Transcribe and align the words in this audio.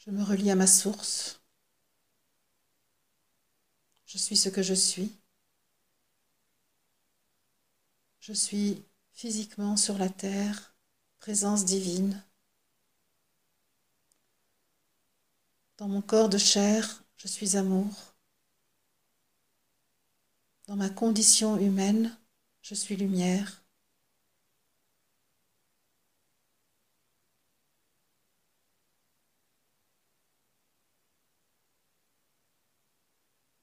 Je 0.00 0.10
me 0.10 0.24
relie 0.24 0.50
à 0.50 0.54
ma 0.54 0.66
source. 0.66 1.42
Je 4.06 4.16
suis 4.16 4.36
ce 4.36 4.48
que 4.48 4.62
je 4.62 4.72
suis. 4.72 5.14
Je 8.20 8.32
suis 8.32 8.82
physiquement 9.12 9.76
sur 9.76 9.98
la 9.98 10.08
terre, 10.08 10.74
présence 11.18 11.66
divine. 11.66 12.24
Dans 15.76 15.88
mon 15.88 16.00
corps 16.00 16.30
de 16.30 16.38
chair, 16.38 17.04
je 17.18 17.28
suis 17.28 17.58
amour. 17.58 18.14
Dans 20.66 20.76
ma 20.76 20.88
condition 20.88 21.58
humaine, 21.58 22.16
je 22.62 22.74
suis 22.74 22.96
lumière. 22.96 23.62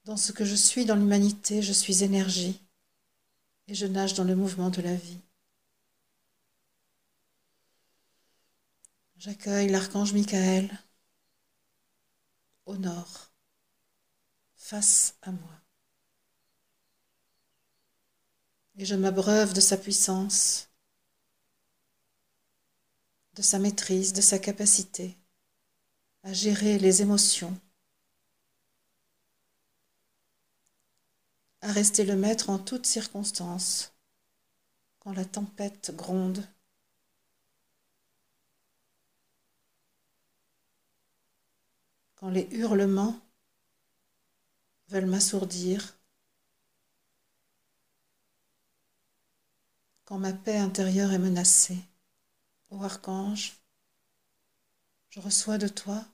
Dans 0.07 0.16
ce 0.16 0.31
que 0.31 0.45
je 0.45 0.55
suis 0.55 0.85
dans 0.85 0.95
l'humanité, 0.95 1.61
je 1.61 1.73
suis 1.73 2.02
énergie 2.02 2.61
et 3.67 3.75
je 3.75 3.85
nage 3.85 4.13
dans 4.13 4.23
le 4.23 4.38
mouvement 4.38 4.70
de 4.70 4.81
la 4.81 4.95
vie. 4.95 5.20
J'accueille 9.17 9.67
l'archange 9.67 10.13
Michael 10.13 10.71
au 12.66 12.77
nord, 12.77 13.33
face 14.55 15.16
à 15.23 15.33
moi. 15.33 15.61
Et 18.77 18.85
je 18.85 18.95
m'abreuve 18.95 19.52
de 19.52 19.59
sa 19.59 19.75
puissance, 19.75 20.69
de 23.33 23.42
sa 23.42 23.59
maîtrise, 23.59 24.14
de 24.14 24.21
sa 24.21 24.39
capacité 24.39 25.17
à 26.23 26.31
gérer 26.31 26.80
les 26.80 27.02
émotions, 27.02 27.59
à 31.68 31.73
rester 31.73 32.06
le 32.06 32.16
maître 32.16 32.50
en 32.50 32.60
toutes 32.60 32.86
circonstances, 32.86 33.94
quand 35.00 35.12
la 35.12 35.26
tempête 35.26 35.94
gronde. 35.94 36.48
Quand 42.16 42.30
les 42.30 42.48
hurlements 42.52 43.20
veulent 44.88 45.08
m'assourdir, 45.08 45.98
quand 50.06 50.20
ma 50.20 50.32
paix 50.32 50.58
intérieure 50.58 51.12
est 51.12 51.20
menacée. 51.20 51.84
Ô 52.70 52.82
archange, 52.82 53.58
je 55.10 55.20
reçois 55.20 55.58
de 55.58 55.68
toi 55.68 56.06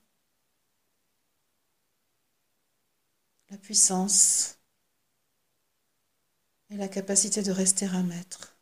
la 3.52 3.58
puissance 3.60 4.58
et 6.74 6.78
la 6.78 6.88
capacité 6.88 7.44
de 7.44 7.52
rester 7.52 7.86
un 7.86 8.02
maître. 8.02 8.58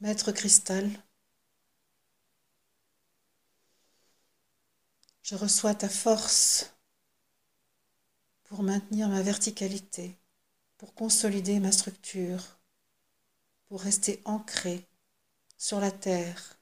Maître 0.00 0.32
cristal, 0.32 0.90
je 5.22 5.34
reçois 5.34 5.74
ta 5.74 5.90
force 5.90 6.72
pour 8.44 8.62
maintenir 8.62 9.10
ma 9.10 9.20
verticalité, 9.20 10.16
pour 10.78 10.94
consolider 10.94 11.60
ma 11.60 11.70
structure, 11.70 12.58
pour 13.66 13.82
rester 13.82 14.22
ancré 14.24 14.88
sur 15.58 15.78
la 15.78 15.90
terre 15.90 16.58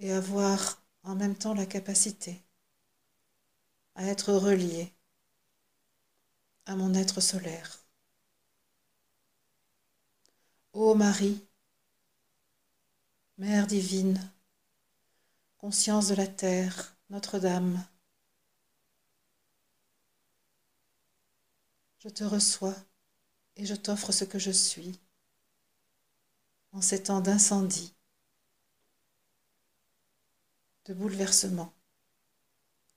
et 0.00 0.10
avoir 0.10 0.82
en 1.04 1.14
même 1.14 1.36
temps 1.36 1.54
la 1.54 1.66
capacité 1.66 2.42
à 3.98 4.04
être 4.04 4.32
relié 4.32 4.94
à 6.66 6.76
mon 6.76 6.94
être 6.94 7.20
solaire. 7.20 7.84
Ô 10.72 10.94
Marie, 10.94 11.44
Mère 13.38 13.66
divine, 13.66 14.30
conscience 15.56 16.06
de 16.06 16.14
la 16.14 16.28
terre, 16.28 16.96
Notre-Dame, 17.10 17.84
je 21.98 22.08
te 22.08 22.22
reçois 22.22 22.76
et 23.56 23.66
je 23.66 23.74
t'offre 23.74 24.12
ce 24.12 24.24
que 24.24 24.38
je 24.38 24.52
suis 24.52 25.00
en 26.70 26.80
ces 26.80 27.02
temps 27.02 27.20
d'incendie, 27.20 27.92
de 30.84 30.94
bouleversement 30.94 31.72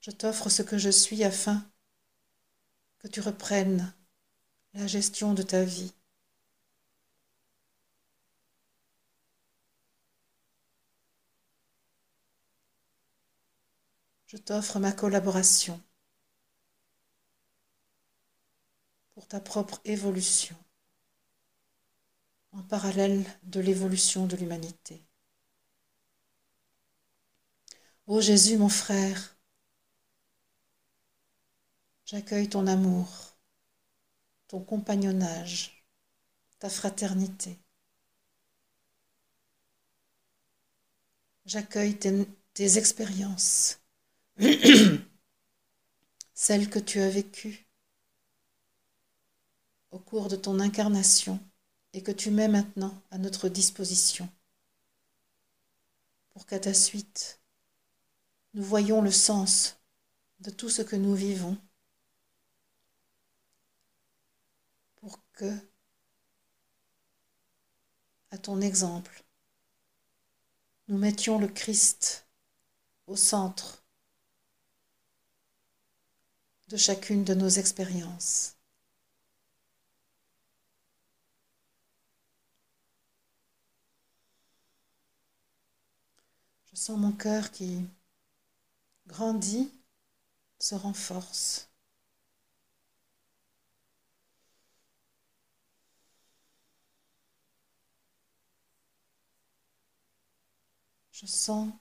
je 0.01 0.09
t'offre 0.11 0.49
ce 0.49 0.63
que 0.63 0.77
je 0.77 0.89
suis 0.89 1.23
afin 1.23 1.63
que 2.99 3.07
tu 3.07 3.21
reprennes 3.21 3.93
la 4.73 4.87
gestion 4.87 5.33
de 5.33 5.43
ta 5.43 5.63
vie. 5.63 5.93
Je 14.25 14.37
t'offre 14.37 14.79
ma 14.79 14.91
collaboration 14.91 15.79
pour 19.13 19.27
ta 19.27 19.39
propre 19.39 19.81
évolution 19.85 20.55
en 22.53 22.63
parallèle 22.63 23.25
de 23.43 23.59
l'évolution 23.59 24.25
de 24.25 24.35
l'humanité. 24.35 25.03
Ô 28.07 28.19
Jésus 28.19 28.57
mon 28.57 28.69
frère, 28.69 29.35
J'accueille 32.11 32.49
ton 32.49 32.67
amour, 32.67 33.07
ton 34.49 34.59
compagnonnage, 34.59 35.85
ta 36.59 36.69
fraternité. 36.69 37.57
J'accueille 41.45 41.97
tes, 41.97 42.77
expériences, 42.77 43.79
celles 46.33 46.69
que 46.69 46.79
tu 46.79 46.99
as 46.99 47.09
vécues 47.09 47.65
au 49.91 49.99
cours 49.99 50.27
de 50.27 50.35
ton 50.35 50.59
incarnation 50.59 51.39
et 51.93 52.03
que 52.03 52.11
tu 52.11 52.29
mets 52.29 52.49
maintenant 52.49 53.01
à 53.11 53.19
notre 53.19 53.47
disposition 53.47 54.27
pour 56.31 56.45
qu'à 56.45 56.59
ta 56.59 56.73
suite, 56.73 57.39
nous 58.53 58.63
voyons 58.63 59.01
le 59.01 59.11
sens 59.11 59.79
de 60.41 60.49
tout 60.49 60.69
ce 60.69 60.81
que 60.81 60.97
nous 60.97 61.15
vivons 61.15 61.57
à 68.31 68.37
ton 68.37 68.61
exemple, 68.61 69.23
nous 70.87 70.97
mettions 70.97 71.39
le 71.39 71.47
Christ 71.47 72.25
au 73.07 73.15
centre 73.15 73.83
de 76.69 76.77
chacune 76.77 77.23
de 77.23 77.33
nos 77.33 77.49
expériences. 77.49 78.55
Je 86.71 86.77
sens 86.77 86.97
mon 86.97 87.11
cœur 87.11 87.51
qui 87.51 87.85
grandit, 89.07 89.69
se 90.59 90.75
renforce. 90.75 91.70
Je 101.21 101.27
sens 101.27 101.71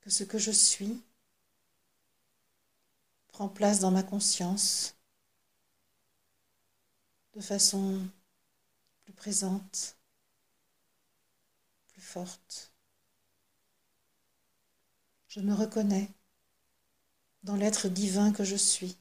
que 0.00 0.10
ce 0.10 0.24
que 0.24 0.36
je 0.36 0.50
suis 0.50 1.00
prend 3.28 3.48
place 3.48 3.78
dans 3.78 3.92
ma 3.92 4.02
conscience 4.02 4.96
de 7.34 7.40
façon 7.40 8.04
plus 9.04 9.12
présente, 9.12 9.96
plus 11.92 12.02
forte. 12.02 12.72
Je 15.28 15.38
me 15.38 15.54
reconnais 15.54 16.10
dans 17.44 17.54
l'être 17.54 17.88
divin 17.88 18.32
que 18.32 18.42
je 18.42 18.56
suis, 18.56 18.96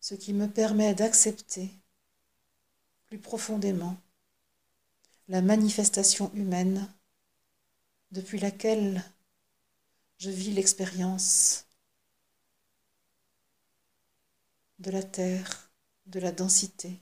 ce 0.00 0.16
qui 0.16 0.32
me 0.32 0.50
permet 0.50 0.92
d'accepter 0.92 1.79
plus 3.10 3.18
profondément 3.18 3.96
la 5.26 5.42
manifestation 5.42 6.32
humaine 6.32 6.88
depuis 8.12 8.38
laquelle 8.38 9.04
je 10.18 10.30
vis 10.30 10.52
l'expérience 10.52 11.66
de 14.78 14.92
la 14.92 15.02
terre, 15.02 15.72
de 16.06 16.20
la 16.20 16.30
densité, 16.30 17.00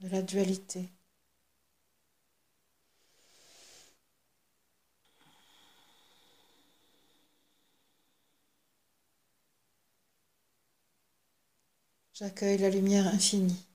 de 0.00 0.08
la 0.08 0.20
dualité. 0.20 0.90
J'accueille 12.14 12.58
la 12.58 12.70
lumière 12.70 13.06
infinie 13.06 13.65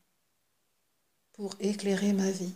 pour 1.41 1.55
éclairer 1.59 2.13
ma 2.13 2.29
vie, 2.29 2.53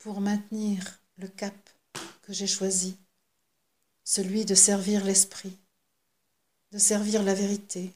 pour 0.00 0.20
maintenir 0.20 0.98
le 1.18 1.28
cap 1.28 1.54
que 2.22 2.32
j'ai 2.32 2.48
choisi, 2.48 2.96
celui 4.02 4.44
de 4.44 4.56
servir 4.56 5.04
l'esprit, 5.04 5.56
de 6.72 6.78
servir 6.78 7.22
la 7.22 7.34
vérité. 7.34 7.94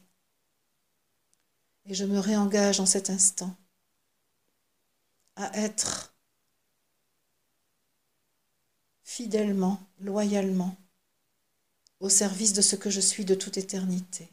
Et 1.86 1.94
je 1.94 2.04
me 2.04 2.20
réengage 2.20 2.78
en 2.78 2.86
cet 2.86 3.10
instant 3.10 3.52
à 5.34 5.50
être 5.58 6.14
fidèlement, 9.02 9.82
loyalement, 9.98 10.76
au 11.98 12.08
service 12.08 12.52
de 12.52 12.62
ce 12.62 12.76
que 12.76 12.88
je 12.88 13.00
suis 13.00 13.24
de 13.24 13.34
toute 13.34 13.56
éternité. 13.56 14.28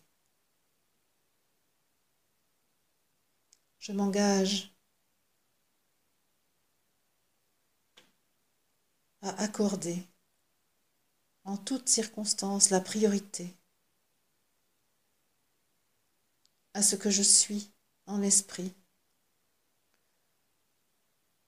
Je 3.85 3.91
m'engage 3.91 4.73
à 9.21 9.29
accorder 9.43 10.03
en 11.43 11.55
toutes 11.55 11.87
circonstances 11.87 12.71
la 12.71 12.81
priorité 12.81 13.53
à 16.73 16.81
ce 16.81 16.95
que 16.95 17.11
je 17.11 17.21
suis 17.21 17.69
en 18.07 18.23
esprit 18.23 18.73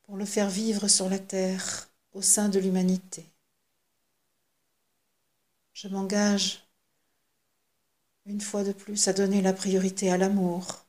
pour 0.04 0.16
le 0.16 0.26
faire 0.26 0.52
vivre 0.52 0.88
sur 0.88 1.10
la 1.10 1.18
terre 1.18 1.90
au 2.12 2.22
sein 2.22 2.50
de 2.50 2.60
l'humanité. 2.60 3.26
Je 5.74 5.88
m'engage 5.88 6.68
une 8.28 8.42
fois 8.42 8.64
de 8.64 8.74
plus 8.74 9.08
à 9.08 9.14
donner 9.14 9.42
la 9.42 9.54
priorité 9.54 10.12
à 10.12 10.18
l'amour 10.18 10.86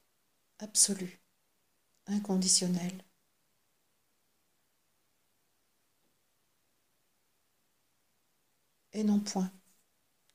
absolu, 0.58 1.17
inconditionnel. 2.08 2.92
Et 8.92 9.04
non 9.04 9.20
point 9.20 9.50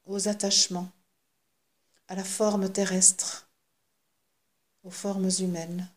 aux 0.06 0.28
attachements, 0.28 0.92
à 2.08 2.16
la 2.16 2.24
forme 2.24 2.72
terrestre, 2.72 3.50
aux 4.84 4.92
formes 4.92 5.30
humaines. 5.40 5.90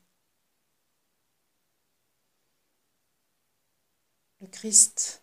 Le 4.40 4.46
Christ 4.46 5.22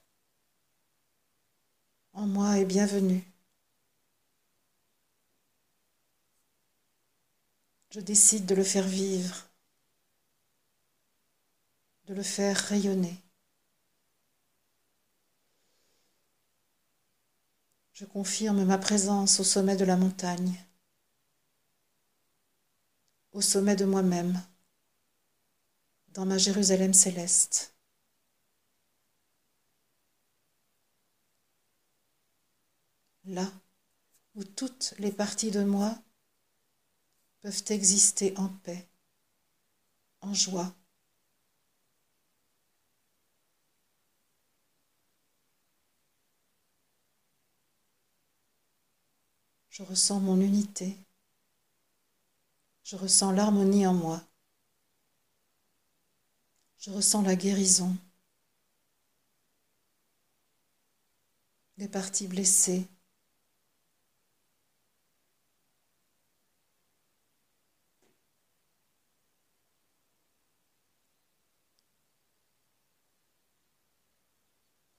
en 2.13 2.27
moi 2.27 2.59
est 2.59 2.65
bienvenu. 2.65 3.23
Je 7.91 7.99
décide 7.99 8.45
de 8.45 8.55
le 8.55 8.63
faire 8.63 8.87
vivre, 8.87 9.47
de 12.05 12.13
le 12.13 12.23
faire 12.23 12.57
rayonner. 12.57 13.23
Je 17.93 18.05
confirme 18.05 18.65
ma 18.65 18.77
présence 18.77 19.39
au 19.39 19.43
sommet 19.43 19.75
de 19.75 19.85
la 19.85 19.95
montagne, 19.95 20.65
au 23.31 23.41
sommet 23.41 23.75
de 23.75 23.85
moi-même, 23.85 24.41
dans 26.09 26.25
ma 26.25 26.37
Jérusalem 26.37 26.93
céleste. 26.93 27.73
Là 33.25 33.49
où 34.35 34.43
toutes 34.43 34.95
les 34.97 35.11
parties 35.11 35.51
de 35.51 35.63
moi 35.63 35.95
peuvent 37.41 37.63
exister 37.69 38.33
en 38.37 38.49
paix, 38.49 38.87
en 40.21 40.33
joie. 40.33 40.73
Je 49.73 49.81
ressens 49.81 50.19
mon 50.19 50.39
unité. 50.39 50.95
Je 52.83 52.95
ressens 52.95 53.31
l'harmonie 53.31 53.87
en 53.87 53.95
moi. 53.95 54.21
Je 56.77 56.91
ressens 56.91 57.23
la 57.23 57.35
guérison. 57.35 57.97
Les 61.77 61.87
parties 61.87 62.27
blessées. 62.27 62.87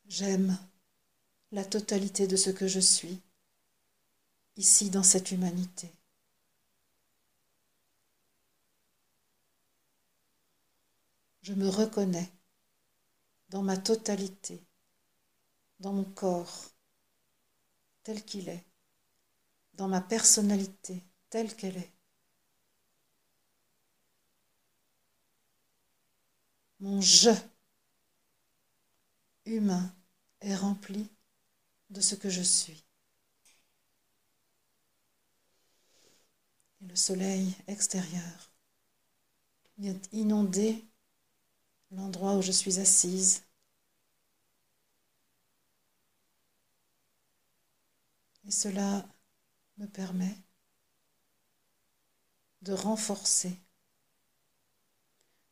J'aime 0.08 0.58
la 1.52 1.64
totalité 1.64 2.26
de 2.26 2.34
ce 2.34 2.50
que 2.50 2.66
je 2.66 2.80
suis, 2.80 3.20
ici 4.56 4.90
dans 4.90 5.02
cette 5.02 5.30
humanité. 5.30 5.92
Je 11.42 11.52
me 11.52 11.68
reconnais 11.68 12.30
dans 13.50 13.62
ma 13.62 13.76
totalité, 13.76 14.62
dans 15.80 15.92
mon 15.92 16.04
corps 16.04 16.70
tel 18.02 18.24
qu'il 18.24 18.48
est, 18.48 18.64
dans 19.74 19.88
ma 19.88 20.00
personnalité 20.00 21.02
telle 21.30 21.54
qu'elle 21.54 21.76
est. 21.76 21.92
Mon 26.80 27.00
je 27.00 27.30
humain 29.46 29.94
est 30.40 30.54
rempli 30.54 31.08
de 31.90 32.00
ce 32.00 32.14
que 32.14 32.30
je 32.30 32.42
suis. 32.42 32.83
Le 36.88 36.96
soleil 36.96 37.54
extérieur 37.66 38.50
vient 39.78 39.98
inonder 40.12 40.84
l'endroit 41.90 42.36
où 42.36 42.42
je 42.42 42.52
suis 42.52 42.78
assise. 42.78 43.42
Et 48.46 48.50
cela 48.50 49.06
me 49.78 49.86
permet 49.86 50.36
de 52.62 52.72
renforcer 52.74 53.58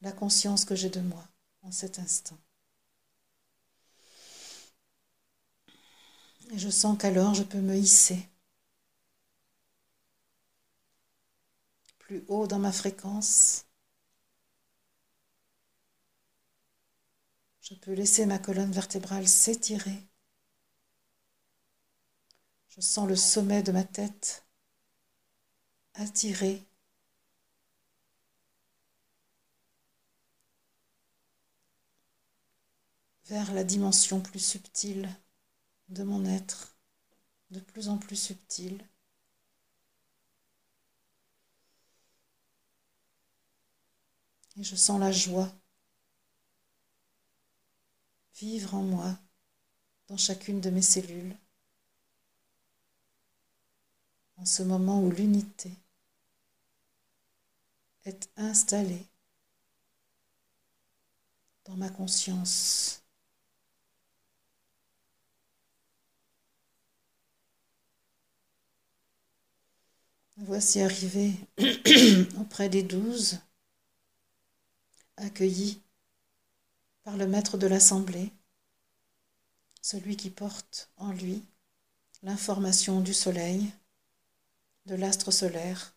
la 0.02 0.12
conscience 0.12 0.64
que 0.64 0.76
j'ai 0.76 0.90
de 0.90 1.00
moi 1.00 1.26
en 1.62 1.72
cet 1.72 1.98
instant. 1.98 2.38
Et 6.50 6.58
je 6.58 6.68
sens 6.68 6.98
qu'alors 6.98 7.34
je 7.34 7.42
peux 7.42 7.60
me 7.60 7.74
hisser 7.74 8.28
haut 12.28 12.46
dans 12.46 12.58
ma 12.58 12.72
fréquence. 12.72 13.64
Je 17.62 17.74
peux 17.74 17.92
laisser 17.92 18.26
ma 18.26 18.38
colonne 18.38 18.72
vertébrale 18.72 19.26
s'étirer. 19.26 20.06
Je 22.68 22.80
sens 22.80 23.08
le 23.08 23.16
sommet 23.16 23.62
de 23.62 23.72
ma 23.72 23.84
tête 23.84 24.44
attiré 25.94 26.62
vers 33.26 33.52
la 33.54 33.64
dimension 33.64 34.20
plus 34.20 34.38
subtile 34.40 35.08
de 35.88 36.02
mon 36.02 36.24
être 36.26 36.76
de 37.50 37.60
plus 37.60 37.88
en 37.88 37.98
plus 37.98 38.16
subtil. 38.16 38.82
Et 44.58 44.64
je 44.64 44.76
sens 44.76 45.00
la 45.00 45.12
joie 45.12 45.50
vivre 48.34 48.74
en 48.74 48.82
moi 48.82 49.18
dans 50.08 50.16
chacune 50.16 50.60
de 50.60 50.70
mes 50.70 50.82
cellules. 50.82 51.36
En 54.36 54.44
ce 54.44 54.62
moment 54.62 55.02
où 55.02 55.10
l'unité 55.10 55.70
est 58.04 58.28
installée 58.36 59.06
dans 61.64 61.76
ma 61.76 61.88
conscience. 61.88 63.02
Voici 70.36 70.80
arrivé 70.80 71.32
auprès 72.40 72.68
des 72.68 72.82
douze 72.82 73.38
accueilli 75.22 75.80
par 77.04 77.16
le 77.16 77.26
maître 77.26 77.58
de 77.58 77.66
l'assemblée, 77.66 78.32
celui 79.80 80.16
qui 80.16 80.30
porte 80.30 80.90
en 80.96 81.12
lui 81.12 81.42
l'information 82.22 83.00
du 83.00 83.14
soleil, 83.14 83.72
de 84.86 84.94
l'astre 84.94 85.30
solaire, 85.30 85.94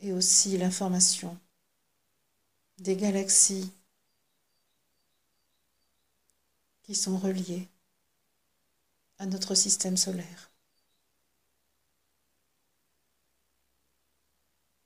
et 0.00 0.12
aussi 0.12 0.58
l'information 0.58 1.38
des 2.78 2.96
galaxies 2.96 3.72
qui 6.82 6.94
sont 6.94 7.16
reliées 7.16 7.68
à 9.18 9.26
notre 9.26 9.54
système 9.54 9.96
solaire. 9.96 10.50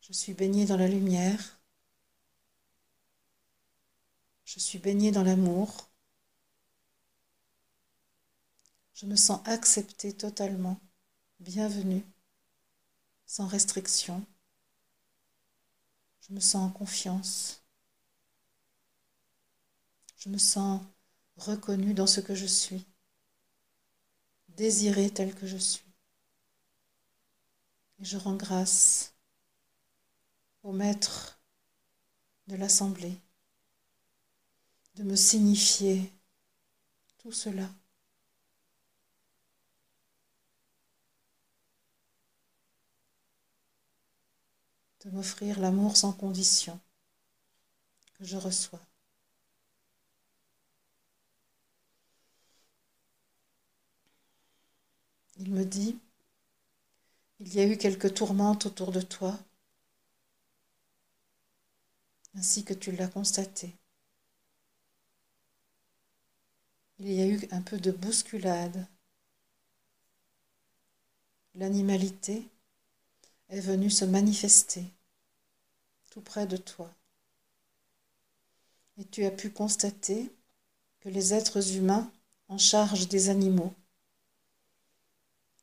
Je 0.02 0.12
suis 0.12 0.32
baignée 0.32 0.64
dans 0.64 0.76
la 0.76 0.88
lumière. 0.88 1.57
Je 4.48 4.60
suis 4.60 4.78
baignée 4.78 5.10
dans 5.10 5.24
l'amour. 5.24 5.90
Je 8.94 9.04
me 9.04 9.14
sens 9.14 9.46
acceptée 9.46 10.16
totalement, 10.16 10.80
bienvenue, 11.38 12.02
sans 13.26 13.46
restriction. 13.46 14.24
Je 16.22 16.32
me 16.32 16.40
sens 16.40 16.66
en 16.66 16.70
confiance. 16.70 17.62
Je 20.16 20.30
me 20.30 20.38
sens 20.38 20.80
reconnue 21.36 21.92
dans 21.92 22.06
ce 22.06 22.22
que 22.22 22.34
je 22.34 22.46
suis, 22.46 22.86
désirée 24.56 25.10
telle 25.10 25.34
que 25.34 25.46
je 25.46 25.58
suis. 25.58 25.92
Et 28.00 28.06
je 28.06 28.16
rends 28.16 28.36
grâce 28.36 29.12
au 30.62 30.72
maître 30.72 31.38
de 32.46 32.56
l'assemblée 32.56 33.20
de 34.98 35.04
me 35.04 35.14
signifier 35.14 36.12
tout 37.18 37.32
cela. 37.32 37.68
de 45.04 45.10
m'offrir 45.10 45.60
l'amour 45.60 45.96
sans 45.96 46.12
condition 46.12 46.80
que 48.14 48.24
je 48.24 48.36
reçois. 48.36 48.80
Il 55.38 55.52
me 55.52 55.64
dit, 55.64 55.96
il 57.40 57.54
y 57.54 57.60
a 57.60 57.66
eu 57.66 57.76
quelques 57.76 58.14
tourmentes 58.14 58.66
autour 58.66 58.92
de 58.92 59.00
toi, 59.00 59.38
ainsi 62.34 62.64
que 62.64 62.74
tu 62.74 62.90
l'as 62.92 63.08
constaté. 63.08 63.76
Il 67.00 67.12
y 67.12 67.22
a 67.22 67.26
eu 67.26 67.40
un 67.52 67.62
peu 67.62 67.78
de 67.78 67.92
bousculade. 67.92 68.86
L'animalité 71.54 72.48
est 73.48 73.60
venue 73.60 73.90
se 73.90 74.04
manifester 74.04 74.84
tout 76.10 76.20
près 76.20 76.46
de 76.46 76.56
toi. 76.56 76.92
Et 78.96 79.04
tu 79.04 79.24
as 79.24 79.30
pu 79.30 79.50
constater 79.50 80.32
que 81.00 81.08
les 81.08 81.34
êtres 81.34 81.76
humains 81.76 82.10
en 82.48 82.58
charge 82.58 83.06
des 83.08 83.28
animaux 83.28 83.72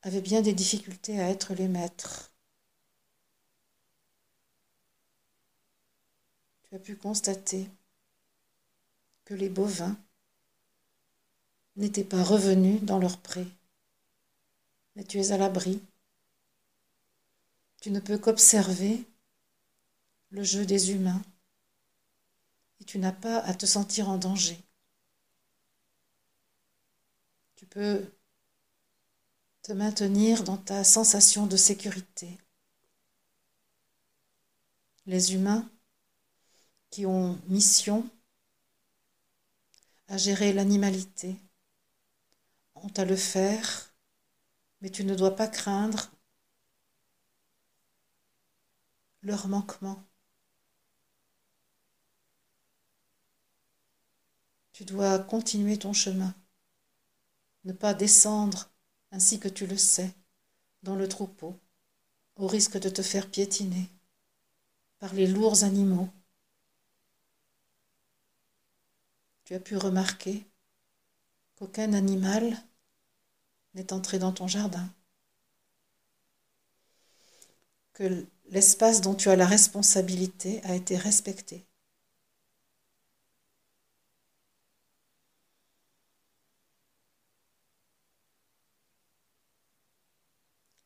avaient 0.03 0.21
bien 0.21 0.41
des 0.41 0.53
difficultés 0.53 1.19
à 1.19 1.29
être 1.29 1.53
les 1.53 1.67
maîtres. 1.67 2.31
Tu 6.63 6.75
as 6.75 6.79
pu 6.79 6.95
constater 6.95 7.69
que 9.25 9.33
les 9.33 9.49
bovins 9.49 9.97
n'étaient 11.75 12.03
pas 12.03 12.23
revenus 12.23 12.81
dans 12.83 12.99
leur 12.99 13.17
pré, 13.17 13.45
mais 14.95 15.03
tu 15.03 15.19
es 15.19 15.31
à 15.31 15.37
l'abri. 15.37 15.81
Tu 17.81 17.91
ne 17.91 17.99
peux 17.99 18.17
qu'observer 18.17 19.03
le 20.29 20.43
jeu 20.43 20.65
des 20.65 20.91
humains 20.91 21.21
et 22.79 22.85
tu 22.85 22.97
n'as 22.97 23.11
pas 23.11 23.39
à 23.39 23.53
te 23.53 23.65
sentir 23.65 24.09
en 24.09 24.17
danger. 24.17 24.59
Tu 27.55 27.65
peux 27.65 28.05
te 29.61 29.71
maintenir 29.71 30.43
dans 30.43 30.57
ta 30.57 30.83
sensation 30.83 31.47
de 31.47 31.57
sécurité. 31.57 32.37
Les 35.05 35.33
humains 35.33 35.69
qui 36.89 37.05
ont 37.05 37.39
mission 37.47 38.09
à 40.07 40.17
gérer 40.17 40.53
l'animalité 40.53 41.35
à 42.95 43.05
le 43.05 43.15
faire, 43.15 43.93
mais 44.81 44.89
tu 44.89 45.03
ne 45.03 45.15
dois 45.15 45.35
pas 45.35 45.47
craindre 45.47 46.11
leur 49.23 49.47
manquement. 49.47 50.03
Tu 54.71 54.85
dois 54.85 55.19
continuer 55.19 55.79
ton 55.79 55.93
chemin, 55.93 56.35
ne 57.63 57.73
pas 57.73 57.93
descendre 57.93 58.69
ainsi 59.11 59.39
que 59.39 59.47
tu 59.47 59.65
le 59.65 59.77
sais, 59.77 60.13
dans 60.83 60.95
le 60.95 61.07
troupeau, 61.07 61.59
au 62.35 62.47
risque 62.47 62.77
de 62.77 62.89
te 62.89 63.01
faire 63.01 63.31
piétiner 63.31 63.89
par 64.99 65.13
les 65.13 65.27
lourds 65.27 65.63
animaux. 65.63 66.09
Tu 69.45 69.53
as 69.53 69.59
pu 69.59 69.77
remarquer 69.77 70.45
qu'aucun 71.55 71.93
animal 71.93 72.57
n'est 73.75 73.93
entré 73.93 74.19
dans 74.19 74.31
ton 74.31 74.47
jardin, 74.47 74.89
que 77.93 78.25
l'espace 78.49 79.01
dont 79.01 79.15
tu 79.15 79.29
as 79.29 79.35
la 79.35 79.45
responsabilité 79.45 80.61
a 80.63 80.75
été 80.75 80.97
respecté. 80.97 81.65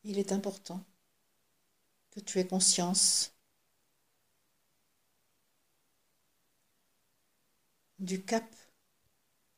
il 0.04 0.18
est 0.18 0.32
important 0.32 0.84
que 2.10 2.20
tu 2.20 2.38
aies 2.40 2.46
conscience 2.46 3.32
du 7.98 8.22
cap 8.22 8.44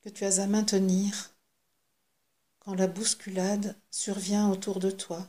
que 0.02 0.10
tu 0.10 0.24
as 0.24 0.40
à 0.40 0.46
maintenir 0.46 1.31
quand 2.62 2.74
la 2.74 2.86
bousculade 2.86 3.76
survient 3.90 4.48
autour 4.48 4.78
de 4.78 4.92
toi. 4.92 5.28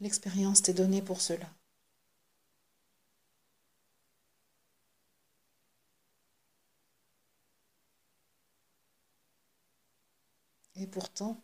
L'expérience 0.00 0.62
t'est 0.62 0.72
donnée 0.72 1.02
pour 1.02 1.20
cela. 1.20 1.46
Et 10.76 10.86
pourtant, 10.86 11.42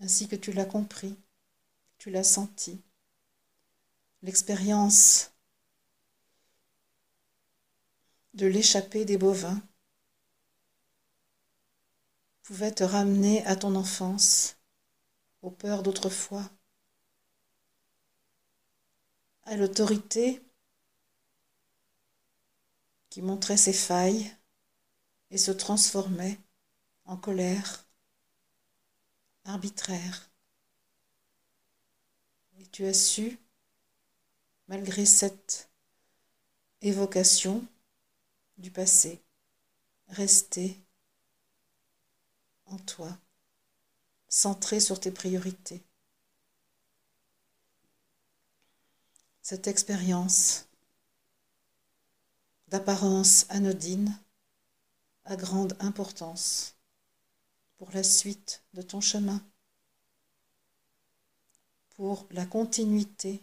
ainsi 0.00 0.26
que 0.28 0.36
tu 0.36 0.52
l'as 0.52 0.64
compris, 0.64 1.16
tu 1.98 2.10
l'as 2.10 2.24
senti, 2.24 2.80
l'expérience 4.22 5.30
de 8.34 8.46
l'échappée 8.46 9.04
des 9.04 9.18
bovins 9.18 9.60
pouvait 12.42 12.72
te 12.72 12.84
ramener 12.84 13.44
à 13.46 13.56
ton 13.56 13.74
enfance, 13.74 14.56
aux 15.42 15.50
peurs 15.50 15.82
d'autrefois, 15.82 16.50
à 19.44 19.56
l'autorité 19.56 20.42
qui 23.08 23.22
montrait 23.22 23.56
ses 23.56 23.72
failles 23.72 24.34
et 25.30 25.38
se 25.38 25.50
transformait 25.50 26.38
en 27.04 27.16
colère, 27.16 27.84
arbitraire. 29.44 30.30
Et 32.58 32.66
tu 32.66 32.84
as 32.84 32.94
su, 32.94 33.38
malgré 34.68 35.04
cette 35.06 35.70
évocation 36.82 37.66
du 38.60 38.70
passé, 38.70 39.22
rester 40.08 40.78
en 42.66 42.78
toi, 42.78 43.16
centré 44.28 44.80
sur 44.80 45.00
tes 45.00 45.10
priorités. 45.10 45.82
Cette 49.42 49.66
expérience 49.66 50.66
d'apparence 52.68 53.46
anodine 53.48 54.16
a 55.24 55.36
grande 55.36 55.76
importance 55.80 56.76
pour 57.78 57.90
la 57.92 58.02
suite 58.02 58.62
de 58.74 58.82
ton 58.82 59.00
chemin, 59.00 59.42
pour 61.96 62.26
la 62.30 62.46
continuité 62.46 63.42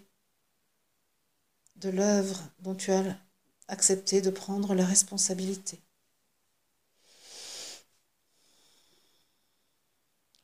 de 1.75 1.89
l'œuvre 1.89 2.39
dont 2.59 2.75
tu 2.75 2.91
as 2.91 3.17
accepté 3.67 4.21
de 4.21 4.29
prendre 4.29 4.73
la 4.73 4.85
responsabilité. 4.85 5.79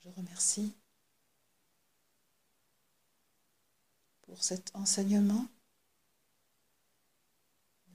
Je 0.03 0.09
remercie 0.09 0.73
pour 4.23 4.43
cet 4.43 4.75
enseignement. 4.75 5.47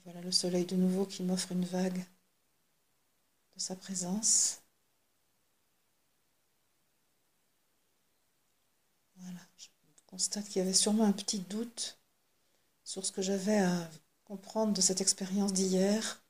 Voilà 0.04 0.20
le 0.22 0.32
soleil 0.32 0.64
de 0.64 0.76
nouveau 0.76 1.04
qui 1.04 1.22
m'offre 1.22 1.52
une 1.52 1.66
vague 1.66 2.04
de 3.54 3.60
sa 3.60 3.76
présence. 3.76 4.62
Voilà, 9.16 9.40
je 9.58 9.68
constate 10.06 10.46
qu'il 10.46 10.60
y 10.60 10.62
avait 10.62 10.72
sûrement 10.72 11.04
un 11.04 11.12
petit 11.12 11.40
doute 11.40 11.98
sur 12.84 13.04
ce 13.04 13.12
que 13.12 13.20
j'avais 13.20 13.58
à 13.58 13.90
comprendre 14.28 14.74
de 14.74 14.80
cette 14.82 15.00
expérience 15.00 15.54
d'hier, 15.54 16.22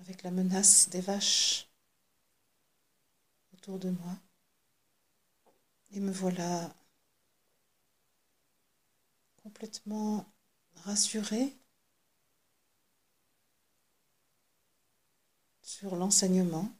avec 0.00 0.22
la 0.22 0.30
menace 0.30 0.88
des 0.88 1.02
vaches 1.02 1.68
autour 3.52 3.78
de 3.78 3.90
moi. 3.90 4.16
Et 5.92 6.00
me 6.00 6.10
voilà 6.10 6.74
complètement 9.42 10.24
rassurée 10.84 11.54
sur 15.62 15.96
l'enseignement 15.96 16.72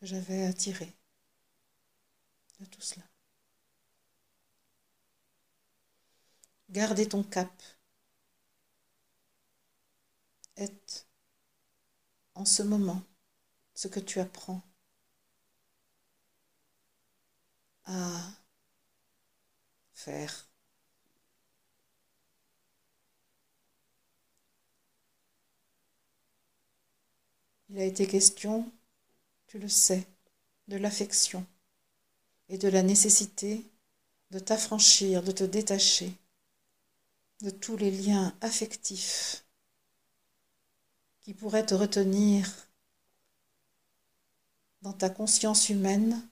que 0.00 0.06
j'avais 0.06 0.52
tirer 0.54 0.92
de 2.58 2.64
tout 2.66 2.80
cela. 2.80 3.04
Gardez 6.70 7.08
ton 7.08 7.22
cap 7.22 7.50
en 12.36 12.44
ce 12.44 12.62
moment 12.62 13.02
ce 13.74 13.88
que 13.88 14.00
tu 14.00 14.20
apprends 14.20 14.62
à 17.86 18.36
faire. 19.92 20.46
Il 27.70 27.78
a 27.78 27.84
été 27.84 28.08
question, 28.08 28.68
tu 29.48 29.58
le 29.58 29.68
sais, 29.68 30.06
de 30.68 30.76
l'affection 30.76 31.46
et 32.48 32.58
de 32.58 32.66
la 32.66 32.82
nécessité 32.82 33.64
de 34.32 34.40
t'affranchir, 34.40 35.22
de 35.22 35.32
te 35.32 35.44
détacher 35.44 36.12
de 37.40 37.48
tous 37.48 37.78
les 37.78 37.90
liens 37.90 38.36
affectifs 38.42 39.45
qui 41.26 41.34
pourrait 41.34 41.66
te 41.66 41.74
retenir 41.74 42.48
dans 44.82 44.92
ta 44.92 45.10
conscience 45.10 45.68
humaine 45.70 46.24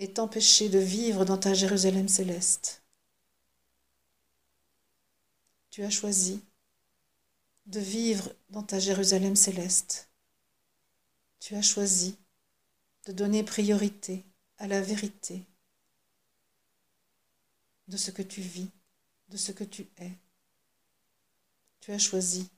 et 0.00 0.14
t'empêcher 0.14 0.68
de 0.68 0.80
vivre 0.80 1.24
dans 1.24 1.38
ta 1.38 1.54
Jérusalem 1.54 2.08
céleste. 2.08 2.82
Tu 5.70 5.84
as 5.84 5.90
choisi 5.90 6.42
de 7.66 7.78
vivre 7.78 8.34
dans 8.50 8.64
ta 8.64 8.80
Jérusalem 8.80 9.36
céleste. 9.36 10.10
Tu 11.38 11.54
as 11.54 11.62
choisi 11.62 12.18
de 13.06 13.12
donner 13.12 13.44
priorité 13.44 14.24
à 14.58 14.66
la 14.66 14.82
vérité 14.82 15.46
de 17.86 17.96
ce 17.96 18.10
que 18.10 18.22
tu 18.22 18.40
vis, 18.40 18.72
de 19.28 19.36
ce 19.36 19.52
que 19.52 19.62
tu 19.62 19.88
es. 19.98 20.18
Tu 21.78 21.92
as 21.92 21.98
choisi 22.00 22.50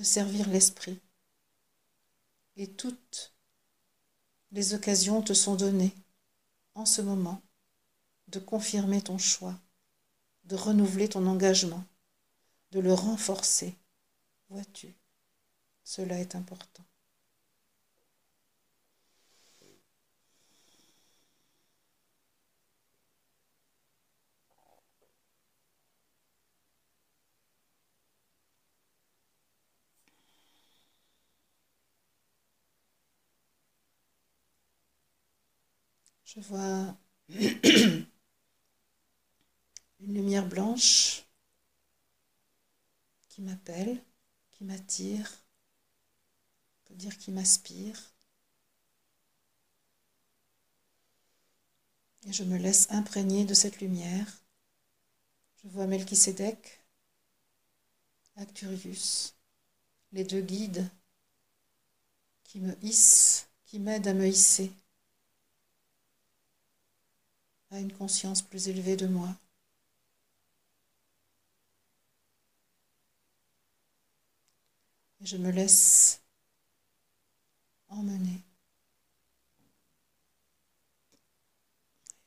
de 0.00 0.04
servir 0.04 0.48
l'Esprit. 0.48 0.98
Et 2.56 2.68
toutes 2.68 3.34
les 4.50 4.72
occasions 4.72 5.20
te 5.20 5.34
sont 5.34 5.56
données 5.56 5.94
en 6.74 6.86
ce 6.86 7.02
moment 7.02 7.42
de 8.28 8.38
confirmer 8.38 9.02
ton 9.02 9.18
choix, 9.18 9.54
de 10.44 10.56
renouveler 10.56 11.10
ton 11.10 11.26
engagement, 11.26 11.84
de 12.70 12.80
le 12.80 12.94
renforcer. 12.94 13.74
Vois-tu, 14.48 14.94
cela 15.84 16.18
est 16.18 16.34
important. 16.34 16.84
Je 36.40 36.46
vois 36.46 36.96
une 37.28 38.06
lumière 40.00 40.48
blanche 40.48 41.26
qui 43.28 43.42
m'appelle, 43.42 44.02
qui 44.52 44.64
m'attire, 44.64 45.30
peut 46.86 46.94
dire 46.94 47.18
qui 47.18 47.30
m'aspire. 47.30 48.14
Et 52.26 52.32
je 52.32 52.44
me 52.44 52.56
laisse 52.56 52.90
imprégner 52.90 53.44
de 53.44 53.52
cette 53.52 53.82
lumière. 53.82 54.42
Je 55.62 55.68
vois 55.68 55.86
Melchisedec, 55.86 56.80
Acturius, 58.36 59.34
les 60.12 60.24
deux 60.24 60.40
guides 60.40 60.88
qui 62.44 62.60
me 62.60 62.74
hissent, 62.82 63.46
qui 63.66 63.78
m'aident 63.78 64.08
à 64.08 64.14
me 64.14 64.26
hisser 64.26 64.72
à 67.70 67.78
une 67.78 67.92
conscience 67.92 68.42
plus 68.42 68.68
élevée 68.68 68.96
de 68.96 69.06
moi. 69.06 69.36
Et 75.20 75.26
je 75.26 75.36
me 75.36 75.50
laisse 75.50 76.20
emmener. 77.90 78.42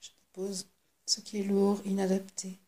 Je 0.01 0.09
dépose 0.21 0.67
ce 1.07 1.19
qui 1.19 1.39
est 1.39 1.43
lourd, 1.43 1.81
inadapté 1.85 2.59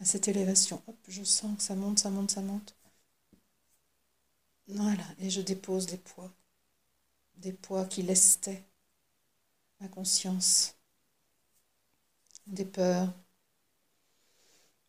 à 0.00 0.06
cette 0.06 0.28
élévation. 0.28 0.82
Hop, 0.86 0.96
je 1.08 1.24
sens 1.24 1.56
que 1.56 1.62
ça 1.62 1.74
monte, 1.74 1.98
ça 1.98 2.10
monte, 2.10 2.30
ça 2.30 2.42
monte. 2.42 2.74
Voilà, 4.68 5.04
et 5.18 5.30
je 5.30 5.40
dépose 5.40 5.86
des 5.86 5.96
poids, 5.98 6.30
des 7.36 7.52
poids 7.54 7.86
qui 7.86 8.02
lestaient 8.02 8.62
ma 9.80 9.88
conscience 9.88 10.77
des 12.48 12.64
peurs, 12.64 13.12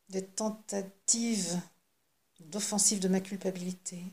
des 0.09 0.25
tentatives 0.25 1.61
d'offensive 2.39 2.99
de 2.99 3.07
ma 3.07 3.21
culpabilité. 3.21 4.03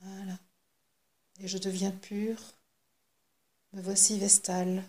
Voilà. 0.00 0.38
Et 1.40 1.48
je 1.48 1.58
deviens 1.58 1.90
pure. 1.90 2.40
Me 3.72 3.82
voici 3.82 4.18
vestale. 4.18 4.84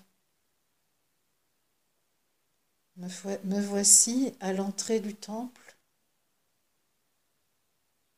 Me, 2.97 3.59
voici 3.61 4.33
à 4.39 4.53
l'entrée 4.53 4.99
du 4.99 5.13
temple 5.13 5.75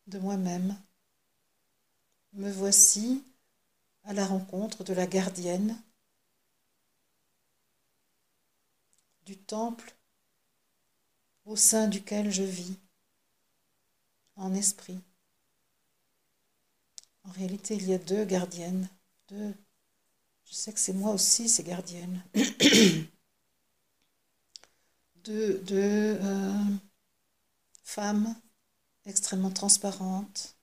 de 0.07 0.19
moi-même. 0.19 0.77
Me 2.33 2.51
voici 2.51 3.23
à 4.03 4.13
la 4.13 4.25
rencontre 4.25 4.83
de 4.83 4.93
la 4.93 5.07
gardienne 5.07 5.81
du 9.27 9.37
temple 9.37 9.93
au 11.43 11.57
sein 11.57 11.89
duquel 11.89 12.31
je 12.31 12.43
vis 12.43 12.77
en 14.37 14.53
esprit. 14.53 15.01
En 17.25 17.31
réalité, 17.31 17.75
il 17.75 17.89
y 17.89 17.93
a 17.93 17.97
deux 17.97 18.23
gardiennes, 18.23 18.87
deux. 19.27 19.53
Je 20.45 20.53
sais 20.53 20.71
que 20.71 20.79
c'est 20.79 20.93
moi 20.93 21.11
aussi 21.11 21.49
ces 21.49 21.63
gardiennes. 21.63 22.23
deux, 25.25 25.61
euh, 25.69 26.63
femmes 27.83 28.33
extrêmement 29.05 29.51
transparentes, 29.51 30.55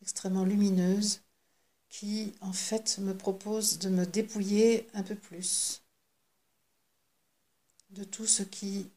extrêmement 0.00 0.46
lumineuses, 0.46 1.20
qui 1.90 2.32
en 2.40 2.54
fait 2.54 2.96
me 2.98 3.14
proposent 3.14 3.78
de 3.78 3.90
me 3.90 4.06
dépouiller 4.06 4.88
un 4.94 5.02
peu 5.02 5.16
plus 5.16 5.82
de 7.90 8.04
tout 8.04 8.26
ce 8.26 8.42
qui 8.42 8.90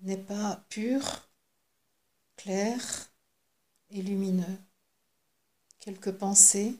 n'est 0.00 0.16
pas 0.16 0.64
pur, 0.68 1.28
clair, 2.36 3.12
et 3.92 4.02
lumineux. 4.02 4.58
Quelques 5.78 6.12
pensées 6.12 6.76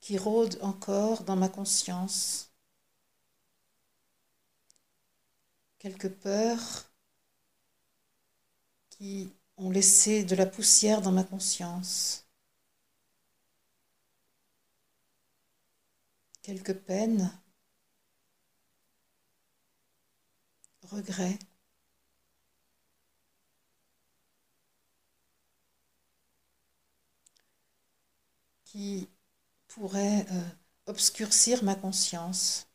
qui 0.00 0.18
rôdent 0.18 0.58
encore 0.62 1.24
dans 1.24 1.36
ma 1.36 1.48
conscience. 1.48 2.50
Quelques 5.78 6.10
peurs 6.10 6.90
qui 8.90 9.30
ont 9.56 9.70
laissé 9.70 10.24
de 10.24 10.34
la 10.36 10.46
poussière 10.46 11.02
dans 11.02 11.12
ma 11.12 11.24
conscience. 11.24 12.26
Quelques 16.42 16.74
peines, 16.74 17.30
regrets. 20.90 21.38
qui 28.64 29.08
pourraient 29.68 30.26
euh, 30.32 30.48
obscurcir 30.86 31.64
ma 31.64 31.74
conscience. 31.74 32.68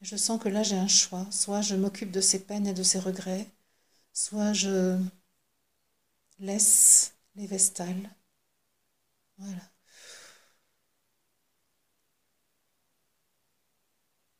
Je 0.00 0.16
sens 0.16 0.40
que 0.42 0.48
là 0.48 0.64
j'ai 0.64 0.76
un 0.76 0.88
choix. 0.88 1.24
Soit 1.30 1.60
je 1.60 1.76
m'occupe 1.76 2.10
de 2.10 2.20
ces 2.20 2.40
peines 2.44 2.66
et 2.66 2.74
de 2.74 2.82
ces 2.82 2.98
regrets, 2.98 3.46
soit 4.14 4.52
je 4.54 4.98
laisse 6.40 7.12
les 7.36 7.46
vestales. 7.46 8.10
Voilà. 9.38 9.62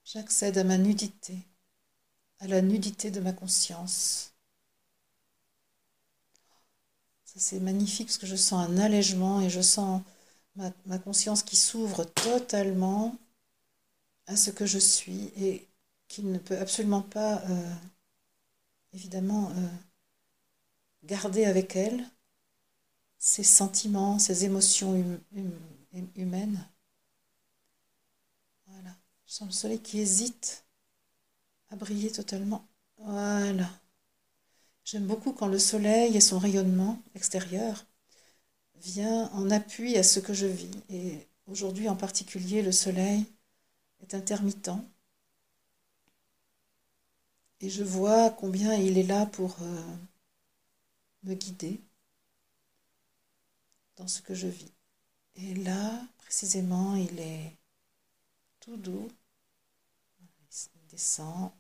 J'accède 0.03 0.59
à 0.59 0.65
ma 0.65 0.77
nudité, 0.77 1.47
à 2.41 2.47
la 2.47 2.63
nudité 2.63 3.11
de 3.11 3.21
ma 3.21 3.33
conscience. 3.33 4.33
Ça 7.25 7.41
c'est 7.41 7.61
magnifique 7.61 8.09
parce 8.09 8.19
que 8.19 8.27
je 8.27 8.37
sens 8.37 8.69
un 8.69 8.79
allègement 8.79 9.41
et 9.41 9.51
je 9.51 9.61
sens 9.61 10.03
ma, 10.57 10.99
conscience 10.99 11.43
qui 11.43 11.57
s'ouvre 11.57 12.05
totalement 12.05 13.17
à 14.27 14.37
ce 14.37 14.51
que 14.51 14.67
je 14.67 14.79
suis 14.79 15.33
et 15.37 15.69
qui 16.09 16.23
ne 16.23 16.39
peut 16.39 16.59
absolument 16.59 17.03
pas, 17.03 17.43
euh, 17.49 17.75
évidemment, 18.93 19.51
euh, 19.51 19.69
garder 21.05 21.45
avec 21.45 21.77
elle 21.77 22.05
ses 23.19 23.45
sentiments, 23.45 24.19
ses 24.19 24.45
émotions 24.45 24.93
hum, 24.93 25.21
hum, 25.95 26.09
humaines. 26.17 26.67
Voilà. 28.67 28.97
Je 29.27 29.33
sens 29.33 29.49
le 29.49 29.53
soleil 29.53 29.81
qui 29.81 29.99
hésite 30.01 30.65
à 31.71 31.77
briller 31.77 32.11
totalement. 32.13 32.67
Voilà. 32.99 33.69
J'aime 34.85 35.07
beaucoup 35.07 35.33
quand 35.33 35.47
le 35.47 35.59
soleil 35.59 36.17
et 36.17 36.21
son 36.21 36.39
rayonnement 36.39 37.01
extérieur 37.15 37.87
vient 38.77 39.31
en 39.33 39.51
appui 39.51 39.97
à 39.97 40.03
ce 40.03 40.21
que 40.21 40.35
je 40.35 40.47
vis. 40.47 40.71
Et 40.91 41.27
aujourd'hui 41.47 41.89
en 41.89 41.97
particulier, 41.97 42.63
le 42.63 42.73
soleil 42.73 43.25
est 44.01 44.15
intermittent. 44.15 44.71
Et 47.61 47.71
je 47.71 47.85
vois 47.85 48.31
combien 48.31 48.75
il 48.75 48.99
est 48.99 49.05
là 49.05 49.27
pour 49.27 49.57
euh, 49.63 49.97
me 51.25 51.35
guider 51.35 51.81
dans 53.97 54.09
ce 54.09 54.23
que 54.23 54.35
je 54.35 54.47
vis. 54.49 54.73
Et 55.37 55.55
là, 55.55 56.07
précisément, 56.19 56.97
il 56.97 57.21
est 57.21 57.53
tout 58.61 58.77
doux. 58.77 59.09
Il 60.51 60.87
descend. 60.91 61.51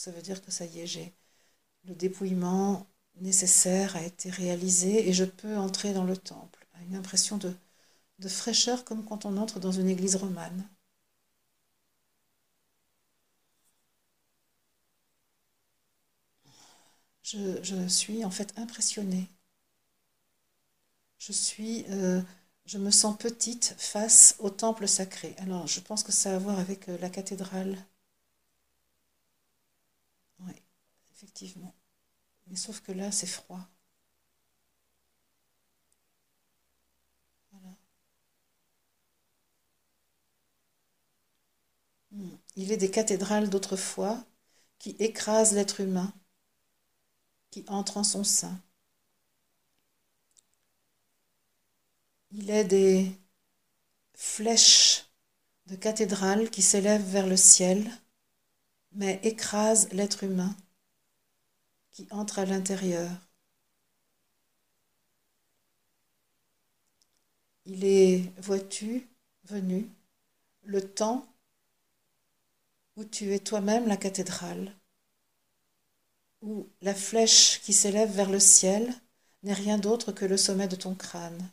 Ça 0.00 0.10
veut 0.10 0.22
dire 0.22 0.42
que 0.42 0.50
ça 0.50 0.64
y 0.66 0.80
est, 0.80 0.86
j'ai 0.88 1.14
le 1.84 1.94
dépouillement 1.94 2.86
nécessaire 3.20 3.96
a 3.96 4.02
été 4.02 4.30
réalisé 4.30 5.08
et 5.08 5.12
je 5.12 5.24
peux 5.24 5.56
entrer 5.56 5.94
dans 5.94 6.04
le 6.04 6.16
temple. 6.16 6.66
Une 6.88 6.96
impression 6.96 7.38
de, 7.38 7.54
de 8.20 8.28
fraîcheur 8.28 8.84
comme 8.84 9.04
quand 9.04 9.26
on 9.26 9.36
entre 9.38 9.60
dans 9.60 9.72
une 9.72 9.88
église 9.88 10.16
romane. 10.16 10.68
Je, 17.22 17.62
je, 17.62 17.88
suis 17.88 18.26
en 18.26 18.30
fait 18.30 18.52
impressionnée. 18.58 19.30
Je 21.18 21.30
suis, 21.30 21.84
euh, 21.90 22.20
je 22.66 22.76
me 22.78 22.90
sens 22.90 23.16
petite 23.16 23.76
face 23.78 24.34
au 24.40 24.50
temple 24.50 24.88
sacré. 24.88 25.36
Alors, 25.38 25.68
je 25.68 25.78
pense 25.78 26.02
que 26.02 26.10
ça 26.10 26.32
a 26.32 26.34
à 26.34 26.38
voir 26.40 26.58
avec 26.58 26.88
euh, 26.88 26.98
la 27.00 27.08
cathédrale. 27.10 27.78
Oui, 30.40 30.54
effectivement. 31.20 31.74
Mais 32.46 32.56
sauf 32.56 32.80
que 32.80 32.92
là, 32.92 33.12
c'est 33.12 33.26
froid. 33.26 33.60
Hmm. 42.12 42.28
Il 42.56 42.72
est 42.72 42.76
des 42.76 42.90
cathédrales 42.90 43.50
d'autrefois 43.50 44.24
qui 44.78 44.96
écrasent 44.98 45.52
l'être 45.54 45.80
humain, 45.80 46.12
qui 47.50 47.64
entre 47.68 47.98
en 47.98 48.04
son 48.04 48.24
sein. 48.24 48.60
Il 52.32 52.50
est 52.50 52.64
des 52.64 53.12
flèches 54.14 55.04
de 55.66 55.76
cathédrales 55.76 56.50
qui 56.50 56.62
s'élèvent 56.62 57.08
vers 57.10 57.26
le 57.26 57.36
ciel, 57.36 57.90
mais 58.92 59.20
écrasent 59.22 59.88
l'être 59.92 60.24
humain 60.24 60.56
qui 62.00 62.06
entre 62.12 62.38
à 62.38 62.46
l'intérieur. 62.46 63.10
Il 67.66 67.84
est, 67.84 68.32
vois-tu, 68.38 69.06
venu 69.44 69.86
le 70.64 70.80
temps 70.80 71.26
où 72.96 73.04
tu 73.04 73.34
es 73.34 73.38
toi-même 73.38 73.86
la 73.86 73.98
cathédrale, 73.98 74.74
où 76.40 76.66
la 76.80 76.94
flèche 76.94 77.60
qui 77.60 77.74
s'élève 77.74 78.10
vers 78.10 78.30
le 78.30 78.40
ciel 78.40 78.94
n'est 79.42 79.52
rien 79.52 79.76
d'autre 79.76 80.10
que 80.10 80.24
le 80.24 80.38
sommet 80.38 80.68
de 80.68 80.76
ton 80.76 80.94
crâne. 80.94 81.50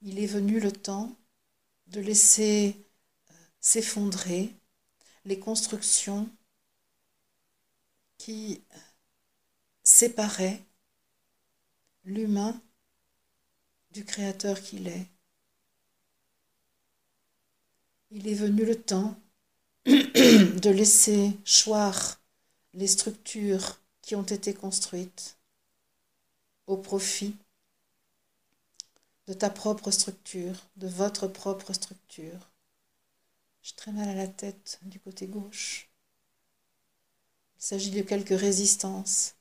Il 0.00 0.18
est 0.18 0.26
venu 0.26 0.58
le 0.58 0.72
temps 0.72 1.14
de 1.88 2.00
laisser 2.00 2.76
euh, 3.30 3.34
s'effondrer 3.60 4.54
les 5.26 5.38
constructions 5.38 6.30
qui 8.18 8.60
séparaient 9.84 10.62
l'humain 12.04 12.60
du 13.92 14.04
Créateur 14.04 14.60
qu'il 14.60 14.88
est. 14.88 15.06
Il 18.10 18.28
est 18.28 18.34
venu 18.34 18.64
le 18.64 18.80
temps 18.80 19.18
de 19.86 20.70
laisser 20.70 21.32
choir 21.44 22.20
les 22.74 22.86
structures 22.86 23.80
qui 24.02 24.14
ont 24.14 24.22
été 24.22 24.54
construites 24.54 25.38
au 26.66 26.76
profit 26.76 27.34
de 29.26 29.34
ta 29.34 29.50
propre 29.50 29.90
structure, 29.90 30.54
de 30.76 30.88
votre 30.88 31.28
propre 31.28 31.72
structure. 31.72 32.50
J'ai 33.62 33.74
très 33.74 33.92
mal 33.92 34.08
à 34.08 34.14
la 34.14 34.28
tête 34.28 34.78
du 34.82 34.98
côté 35.00 35.26
gauche. 35.26 35.87
Il 37.58 37.64
s'agit 37.64 37.90
de 37.90 38.02
quelques 38.02 38.38
résistances, 38.38 39.34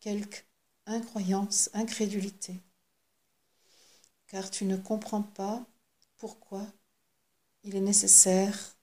quelques 0.00 0.44
incroyances, 0.86 1.70
incrédulité. 1.72 2.54
Car 4.26 4.50
tu 4.50 4.66
ne 4.66 4.76
comprends 4.76 5.22
pas 5.22 5.64
pourquoi 6.18 6.66
il 7.64 7.74
est 7.74 7.80
nécessaire 7.80 8.76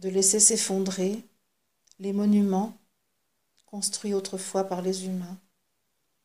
de 0.00 0.08
laisser 0.08 0.40
s'effondrer 0.40 1.24
les 2.00 2.12
monuments 2.12 2.76
construits 3.66 4.14
autrefois 4.14 4.64
par 4.64 4.82
les 4.82 5.06
humains. 5.06 5.38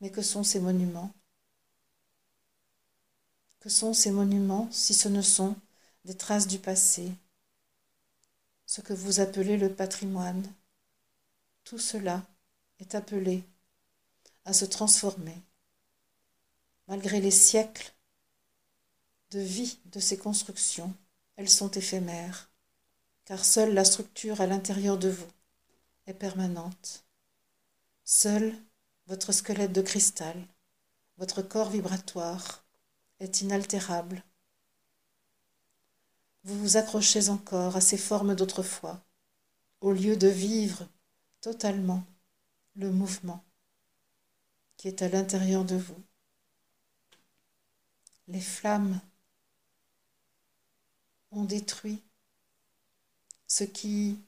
Mais 0.00 0.10
que 0.10 0.22
sont 0.22 0.42
ces 0.42 0.60
monuments? 0.60 1.12
Que 3.60 3.68
sont 3.68 3.94
ces 3.94 4.10
monuments 4.10 4.68
si 4.72 4.94
ce 4.94 5.08
ne 5.08 5.22
sont 5.22 5.56
des 6.04 6.16
traces 6.16 6.46
du 6.46 6.58
passé, 6.58 7.10
ce 8.66 8.80
que 8.80 8.92
vous 8.92 9.20
appelez 9.20 9.56
le 9.56 9.72
patrimoine 9.72 10.42
Tout 11.64 11.78
cela 11.78 12.22
est 12.78 12.94
appelé 12.94 13.42
à 14.44 14.52
se 14.52 14.66
transformer. 14.66 15.40
Malgré 16.88 17.20
les 17.20 17.30
siècles 17.30 17.94
de 19.30 19.40
vie 19.40 19.78
de 19.86 19.98
ces 19.98 20.18
constructions, 20.18 20.94
elles 21.36 21.48
sont 21.48 21.70
éphémères, 21.70 22.50
car 23.24 23.44
seule 23.44 23.72
la 23.72 23.86
structure 23.86 24.42
à 24.42 24.46
l'intérieur 24.46 24.98
de 24.98 25.08
vous 25.08 25.32
est 26.06 26.14
permanente. 26.14 27.04
Seul 28.04 28.54
votre 29.06 29.32
squelette 29.32 29.72
de 29.72 29.80
cristal, 29.80 30.36
votre 31.16 31.40
corps 31.40 31.70
vibratoire 31.70 32.64
est 33.20 33.40
inaltérable. 33.40 34.22
Vous 36.42 36.58
vous 36.58 36.76
accrochez 36.76 37.30
encore 37.30 37.76
à 37.76 37.80
ces 37.80 37.96
formes 37.96 38.34
d'autrefois, 38.34 39.02
au 39.80 39.92
lieu 39.92 40.16
de 40.16 40.28
vivre 40.28 40.86
totalement 41.44 42.02
le 42.74 42.90
mouvement. 42.90 43.44
qui 44.78 44.88
est 44.88 45.02
à 45.02 45.08
l'intérieur 45.08 45.62
de 45.64 45.76
vous. 45.76 46.02
Les 48.28 48.40
flammes 48.40 48.98
ont 51.32 51.44
détruit 51.44 52.02
ce 53.46 53.64
qui 53.64 54.18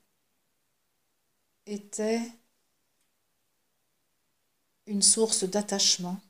était 1.64 2.20
une 4.86 5.02
source 5.02 5.44
d'attachement. 5.44 6.20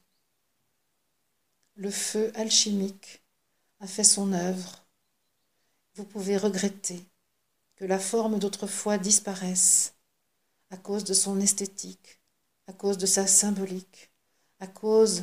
Le 1.74 1.90
feu 1.90 2.32
alchimique 2.36 3.22
a 3.80 3.88
fait 3.88 4.04
son 4.04 4.32
œuvre. 4.32 4.84
Vous 5.96 6.04
pouvez 6.04 6.36
regretter 6.36 7.04
que 7.74 7.84
la 7.84 7.98
forme 7.98 8.38
d'autrefois 8.38 8.98
disparaisse 8.98 9.95
à 10.70 10.76
cause 10.76 11.04
de 11.04 11.14
son 11.14 11.40
esthétique, 11.40 12.20
à 12.66 12.72
cause 12.72 12.98
de 12.98 13.06
sa 13.06 13.26
symbolique, 13.26 14.10
à 14.60 14.66
cause 14.66 15.22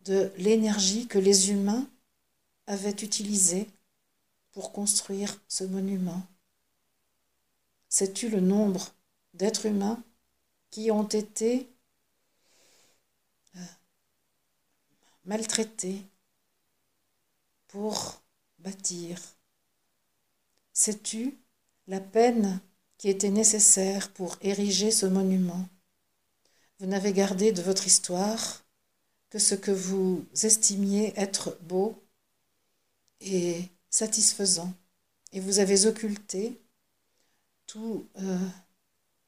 de 0.00 0.32
l'énergie 0.36 1.06
que 1.06 1.18
les 1.18 1.50
humains 1.50 1.88
avaient 2.66 2.90
utilisée 2.90 3.68
pour 4.52 4.72
construire 4.72 5.40
ce 5.48 5.64
monument. 5.64 6.26
Sais-tu 7.88 8.28
le 8.28 8.40
nombre 8.40 8.94
d'êtres 9.34 9.66
humains 9.66 10.02
qui 10.70 10.90
ont 10.90 11.06
été 11.08 11.70
euh, 13.56 13.60
maltraités 15.24 16.02
pour 17.68 18.22
bâtir? 18.58 19.20
Sais-tu 20.72 21.38
la 21.86 22.00
peine 22.00 22.60
qui 23.02 23.08
était 23.08 23.30
nécessaire 23.30 24.12
pour 24.12 24.36
ériger 24.42 24.92
ce 24.92 25.06
monument 25.06 25.68
Vous 26.78 26.86
n'avez 26.86 27.12
gardé 27.12 27.50
de 27.50 27.60
votre 27.60 27.84
histoire 27.84 28.62
que 29.28 29.40
ce 29.40 29.56
que 29.56 29.72
vous 29.72 30.24
estimiez 30.40 31.12
être 31.16 31.58
beau 31.62 32.00
et 33.20 33.64
satisfaisant, 33.90 34.72
et 35.32 35.40
vous 35.40 35.58
avez 35.58 35.86
occulté 35.86 36.60
euh, 37.74 38.38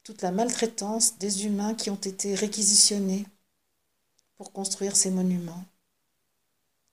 toute 0.04 0.22
la 0.22 0.30
maltraitance 0.30 1.18
des 1.18 1.44
humains 1.44 1.74
qui 1.74 1.90
ont 1.90 1.96
été 1.96 2.36
réquisitionnés 2.36 3.26
pour 4.36 4.52
construire 4.52 4.94
ces 4.94 5.10
monuments. 5.10 5.64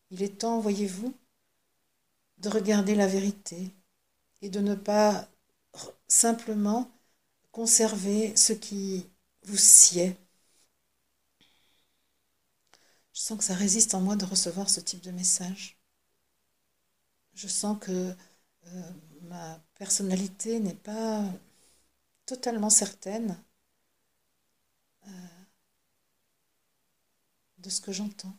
Il 0.09 0.23
est 0.23 0.39
temps, 0.39 0.59
voyez-vous, 0.59 1.13
de 2.39 2.49
regarder 2.49 2.95
la 2.95 3.05
vérité 3.05 3.69
et 4.41 4.49
de 4.49 4.61
ne 4.61 4.73
pas 4.73 5.27
simplement 6.11 6.91
conserver 7.51 8.35
ce 8.35 8.53
qui 8.53 9.07
vous 9.43 9.57
sied. 9.57 10.15
Je 13.13 13.21
sens 13.21 13.37
que 13.37 13.43
ça 13.43 13.55
résiste 13.55 13.93
en 13.93 14.01
moi 14.01 14.15
de 14.15 14.25
recevoir 14.25 14.69
ce 14.69 14.79
type 14.81 15.01
de 15.01 15.11
message. 15.11 15.77
Je 17.33 17.47
sens 17.47 17.77
que 17.79 18.13
euh, 18.67 18.91
ma 19.23 19.59
personnalité 19.75 20.59
n'est 20.59 20.73
pas 20.73 21.23
totalement 22.25 22.69
certaine 22.69 23.37
euh, 25.07 25.11
de 27.59 27.69
ce 27.69 27.81
que 27.81 27.91
j'entends. 27.91 28.35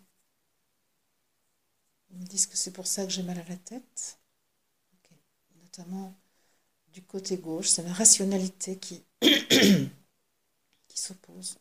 Ils 2.11 2.19
me 2.19 2.27
disent 2.27 2.47
que 2.47 2.57
c'est 2.57 2.73
pour 2.73 2.87
ça 2.87 3.05
que 3.05 3.11
j'ai 3.11 3.23
mal 3.23 3.39
à 3.39 3.45
la 3.45 3.57
tête 3.57 4.19
notamment 5.63 6.22
du 6.93 7.03
côté 7.03 7.39
gauche. 7.39 7.69
C'est 7.69 7.83
la 7.83 7.93
rationalité 7.93 8.79
qui, 8.79 9.05
s'oppose. 10.95 11.59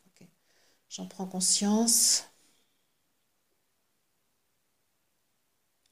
J'en 0.88 1.06
prends 1.06 1.26
conscience. 1.26 2.24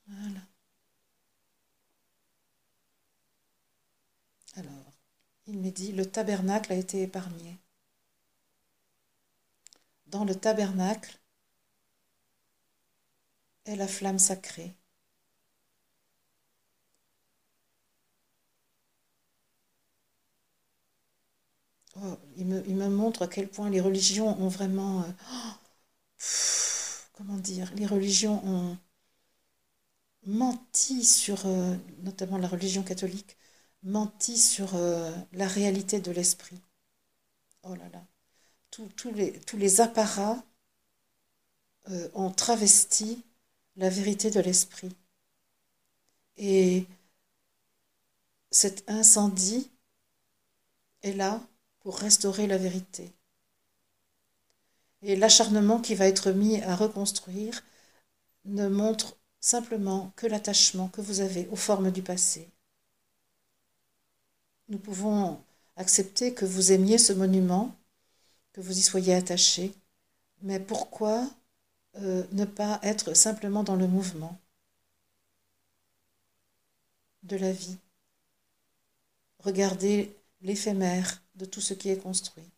Voilà. 0.06 0.40
Alors, 4.56 4.92
il 5.46 5.58
me 5.58 5.70
dit, 5.70 5.92
le 5.92 6.04
tabernacle 6.04 6.72
a 6.72 6.76
été 6.76 7.02
épargné. 7.02 7.58
Dans 10.06 10.24
le 10.24 10.34
tabernacle 10.34 11.18
est 13.64 13.76
la 13.76 13.88
flamme 13.88 14.18
sacrée. 14.18 14.76
Oh, 21.96 22.18
il, 22.36 22.46
me, 22.46 22.88
montre 22.88 23.22
à 23.22 23.28
quel 23.28 23.48
point 23.48 23.68
les 23.70 23.80
religions 23.80 24.40
ont 24.40 24.48
vraiment... 24.48 25.02
Euh, 25.02 25.04
comment 27.12 27.36
dire 27.36 27.72
Les 27.74 27.86
religions 27.86 28.40
ont 28.46 28.78
menti 30.26 31.04
sur, 31.04 31.46
euh, 31.46 31.76
notamment 32.02 32.38
la 32.38 32.48
religion 32.48 32.82
catholique, 32.82 33.36
menti 33.82 34.38
sur 34.38 34.74
euh, 34.74 35.10
la 35.32 35.48
réalité 35.48 36.00
de 36.00 36.12
l'esprit. 36.12 36.60
Oh 37.64 37.74
là 37.74 37.88
là. 37.92 38.04
Tous, 38.70 39.10
les, 39.12 39.32
tous 39.40 39.56
les 39.56 39.80
apparats 39.80 40.42
ont 42.14 42.30
travesti 42.30 43.24
la 43.76 43.88
vérité 43.90 44.30
de 44.30 44.38
l'esprit. 44.40 44.94
Et 46.36 46.86
cet 48.52 48.88
incendie 48.88 49.70
est 51.02 51.12
là 51.12 51.40
pour 51.80 51.98
restaurer 51.98 52.46
la 52.46 52.58
vérité. 52.58 53.10
Et 55.02 55.16
l'acharnement 55.16 55.80
qui 55.80 55.94
va 55.94 56.06
être 56.06 56.30
mis 56.30 56.60
à 56.62 56.76
reconstruire 56.76 57.62
ne 58.44 58.68
montre 58.68 59.16
simplement 59.40 60.12
que 60.16 60.26
l'attachement 60.26 60.88
que 60.88 61.00
vous 61.00 61.20
avez 61.20 61.48
aux 61.48 61.56
formes 61.56 61.90
du 61.90 62.02
passé. 62.02 62.48
Nous 64.68 64.78
pouvons 64.78 65.42
accepter 65.76 66.34
que 66.34 66.44
vous 66.44 66.72
aimiez 66.72 66.98
ce 66.98 67.12
monument, 67.12 67.74
que 68.52 68.60
vous 68.60 68.78
y 68.78 68.82
soyez 68.82 69.14
attaché, 69.14 69.74
mais 70.42 70.60
pourquoi 70.60 71.28
euh, 71.96 72.24
ne 72.32 72.44
pas 72.44 72.78
être 72.82 73.14
simplement 73.14 73.64
dans 73.64 73.76
le 73.76 73.86
mouvement 73.86 74.38
de 77.22 77.36
la 77.36 77.52
vie? 77.52 77.78
Regardez 79.38 80.14
l'éphémère 80.42 81.22
de 81.40 81.44
tout 81.46 81.60
ce 81.60 81.74
qui 81.74 81.90
est 81.90 81.98
construit. 81.98 82.48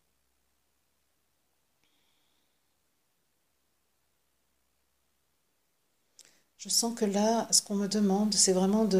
Je 6.56 6.68
sens 6.70 6.94
que 6.98 7.04
là, 7.04 7.46
ce 7.50 7.60
qu'on 7.62 7.74
me 7.76 7.88
demande, 7.88 8.32
c'est 8.34 8.52
vraiment 8.54 8.84
de... 8.86 8.98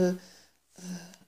Euh, 0.80 0.82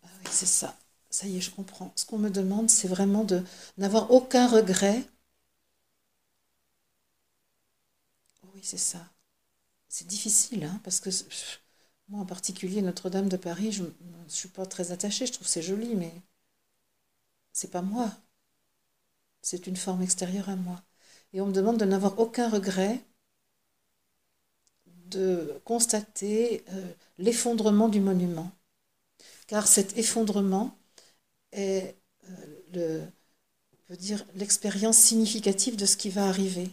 ah 0.04 0.08
oui, 0.20 0.28
c'est 0.30 0.46
ça. 0.46 0.76
Ça 1.10 1.26
y 1.28 1.38
est, 1.38 1.40
je 1.40 1.50
comprends. 1.52 1.92
Ce 1.96 2.06
qu'on 2.06 2.18
me 2.18 2.30
demande, 2.30 2.70
c'est 2.70 2.88
vraiment 2.88 3.24
de 3.24 3.42
n'avoir 3.78 4.10
aucun 4.12 4.48
regret. 4.48 5.04
Oui, 8.54 8.60
c'est 8.62 8.78
ça. 8.78 9.10
C'est 9.88 10.06
difficile, 10.08 10.64
hein, 10.64 10.80
parce 10.84 11.00
que 11.00 11.10
moi 12.08 12.20
en 12.22 12.26
particulier, 12.26 12.80
Notre-Dame 12.80 13.28
de 13.28 13.36
Paris, 13.36 13.70
je 13.72 13.82
ne 13.84 14.28
suis 14.28 14.48
pas 14.48 14.64
très 14.64 14.90
attachée. 14.92 15.26
Je 15.26 15.32
trouve 15.32 15.46
c'est 15.46 15.60
joli, 15.62 15.94
mais 15.94 16.12
c'est 17.52 17.70
pas 17.70 17.80
moi. 17.82 18.10
C'est 19.44 19.66
une 19.66 19.76
forme 19.76 20.02
extérieure 20.02 20.48
à 20.48 20.56
moi. 20.56 20.82
Et 21.34 21.42
on 21.42 21.46
me 21.46 21.52
demande 21.52 21.78
de 21.78 21.84
n'avoir 21.84 22.18
aucun 22.18 22.48
regret 22.48 23.04
de 24.86 25.60
constater 25.64 26.64
euh, 26.70 26.92
l'effondrement 27.18 27.90
du 27.90 28.00
monument. 28.00 28.50
Car 29.46 29.66
cet 29.66 29.98
effondrement 29.98 30.74
est 31.52 31.94
euh, 32.74 33.04
l'expérience 34.34 34.96
significative 34.96 35.76
de 35.76 35.84
ce 35.84 35.98
qui 35.98 36.08
va 36.08 36.26
arriver. 36.26 36.70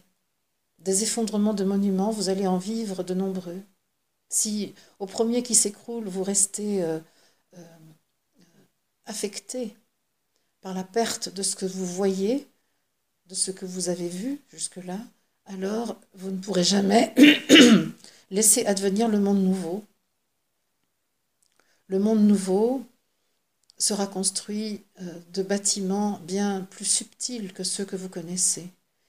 Des 0.79 1.03
effondrements 1.03 1.53
de 1.53 1.65
monuments, 1.65 2.11
vous 2.11 2.29
allez 2.29 2.47
en 2.47 2.57
vivre 2.57 3.03
de 3.03 3.13
nombreux. 3.13 3.61
Si 4.29 4.73
au 4.99 5.07
premier 5.07 5.43
qui 5.43 5.55
s'écroule, 5.55 6.07
vous 6.07 6.23
restez 6.23 6.81
euh, 6.83 6.99
affecté 9.05 9.75
par 10.61 10.73
la 10.73 10.85
perte 10.85 11.27
de 11.27 11.43
ce 11.43 11.57
que 11.57 11.65
vous 11.65 11.85
voyez, 11.85 12.47
de 13.31 13.35
ce 13.35 13.51
que 13.51 13.65
vous 13.65 13.87
avez 13.87 14.09
vu 14.09 14.41
jusque-là, 14.49 14.99
alors 15.45 15.97
vous 16.13 16.31
ne 16.31 16.37
pourrez 16.37 16.65
jamais 16.65 17.15
laisser 18.29 18.65
advenir 18.65 19.07
le 19.07 19.21
monde 19.21 19.41
nouveau. 19.41 19.85
Le 21.87 21.97
monde 21.97 22.27
nouveau 22.27 22.85
sera 23.77 24.05
construit 24.05 24.83
euh, 24.99 25.19
de 25.31 25.43
bâtiments 25.43 26.19
bien 26.27 26.67
plus 26.71 26.83
subtils 26.83 27.53
que 27.53 27.63
ceux 27.63 27.85
que 27.85 27.95
vous 27.95 28.09
connaissez. 28.09 28.67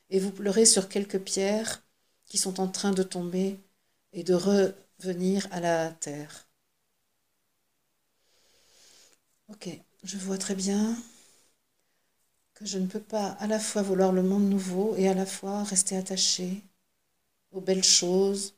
Et 0.08 0.20
vous 0.20 0.30
pleurez 0.30 0.66
sur 0.66 0.88
quelques 0.88 1.18
pierres 1.18 1.82
qui 2.26 2.38
sont 2.38 2.60
en 2.60 2.68
train 2.68 2.92
de 2.92 3.02
tomber 3.02 3.58
et 4.12 4.22
de 4.22 4.34
revenir 4.34 5.48
à 5.50 5.58
la 5.58 5.90
terre. 5.90 6.46
Ok, 9.48 9.68
je 10.04 10.16
vois 10.16 10.38
très 10.38 10.54
bien 10.54 10.96
je 12.64 12.78
ne 12.78 12.86
peux 12.86 13.00
pas 13.00 13.32
à 13.40 13.46
la 13.46 13.58
fois 13.58 13.82
vouloir 13.82 14.10
le 14.12 14.22
monde 14.22 14.48
nouveau 14.48 14.94
et 14.96 15.08
à 15.08 15.14
la 15.14 15.26
fois 15.26 15.64
rester 15.64 15.96
attaché 15.96 16.62
aux 17.52 17.60
belles 17.60 17.84
choses, 17.84 18.54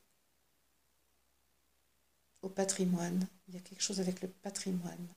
au 2.42 2.48
patrimoine. 2.48 3.26
Il 3.48 3.54
y 3.54 3.56
a 3.56 3.60
quelque 3.60 3.82
chose 3.82 3.98
avec 3.98 4.22
le 4.22 4.28
patrimoine. 4.28 5.08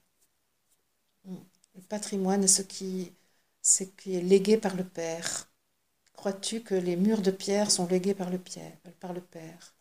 Le 1.75 1.81
patrimoine 1.87 2.43
est 2.43 2.47
ce 2.47 2.61
qui, 2.63 3.13
ce 3.61 3.83
qui 3.83 4.15
est 4.15 4.21
légué 4.21 4.57
par 4.57 4.75
le 4.75 4.83
Père. 4.83 5.47
Crois-tu 6.13 6.61
que 6.61 6.75
les 6.75 6.95
murs 6.97 7.21
de 7.21 7.31
pierre 7.31 7.71
sont 7.71 7.87
légués 7.87 8.15
par 8.15 8.29
le 8.31 8.39
Père? 8.39 9.75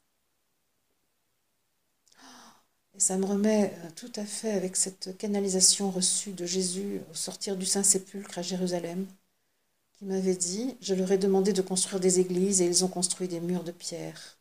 Et 2.97 3.01
ça 3.01 3.19
me 3.19 3.27
remet 3.27 3.75
euh, 3.85 3.91
tout 3.95 4.13
à 4.17 4.25
fait 4.25 4.53
avec 4.53 4.75
cette 4.75 5.19
canalisation 5.19 5.91
reçue 5.91 6.33
de 6.33 6.47
Jésus 6.47 7.03
au 7.11 7.15
sortir 7.15 7.57
du 7.57 7.67
Saint-Sépulcre 7.67 8.39
à 8.39 8.43
Jérusalem, 8.43 9.07
qui 9.93 10.07
m'avait 10.07 10.35
dit, 10.35 10.77
je 10.81 10.95
leur 10.95 11.13
ai 11.13 11.19
demandé 11.19 11.53
de 11.53 11.61
construire 11.61 12.01
des 12.01 12.21
églises 12.21 12.63
et 12.63 12.67
ils 12.67 12.85
ont 12.87 12.89
construit 12.89 13.29
des 13.29 13.41
murs 13.41 13.65
de 13.65 13.73
pierre. 13.73 14.39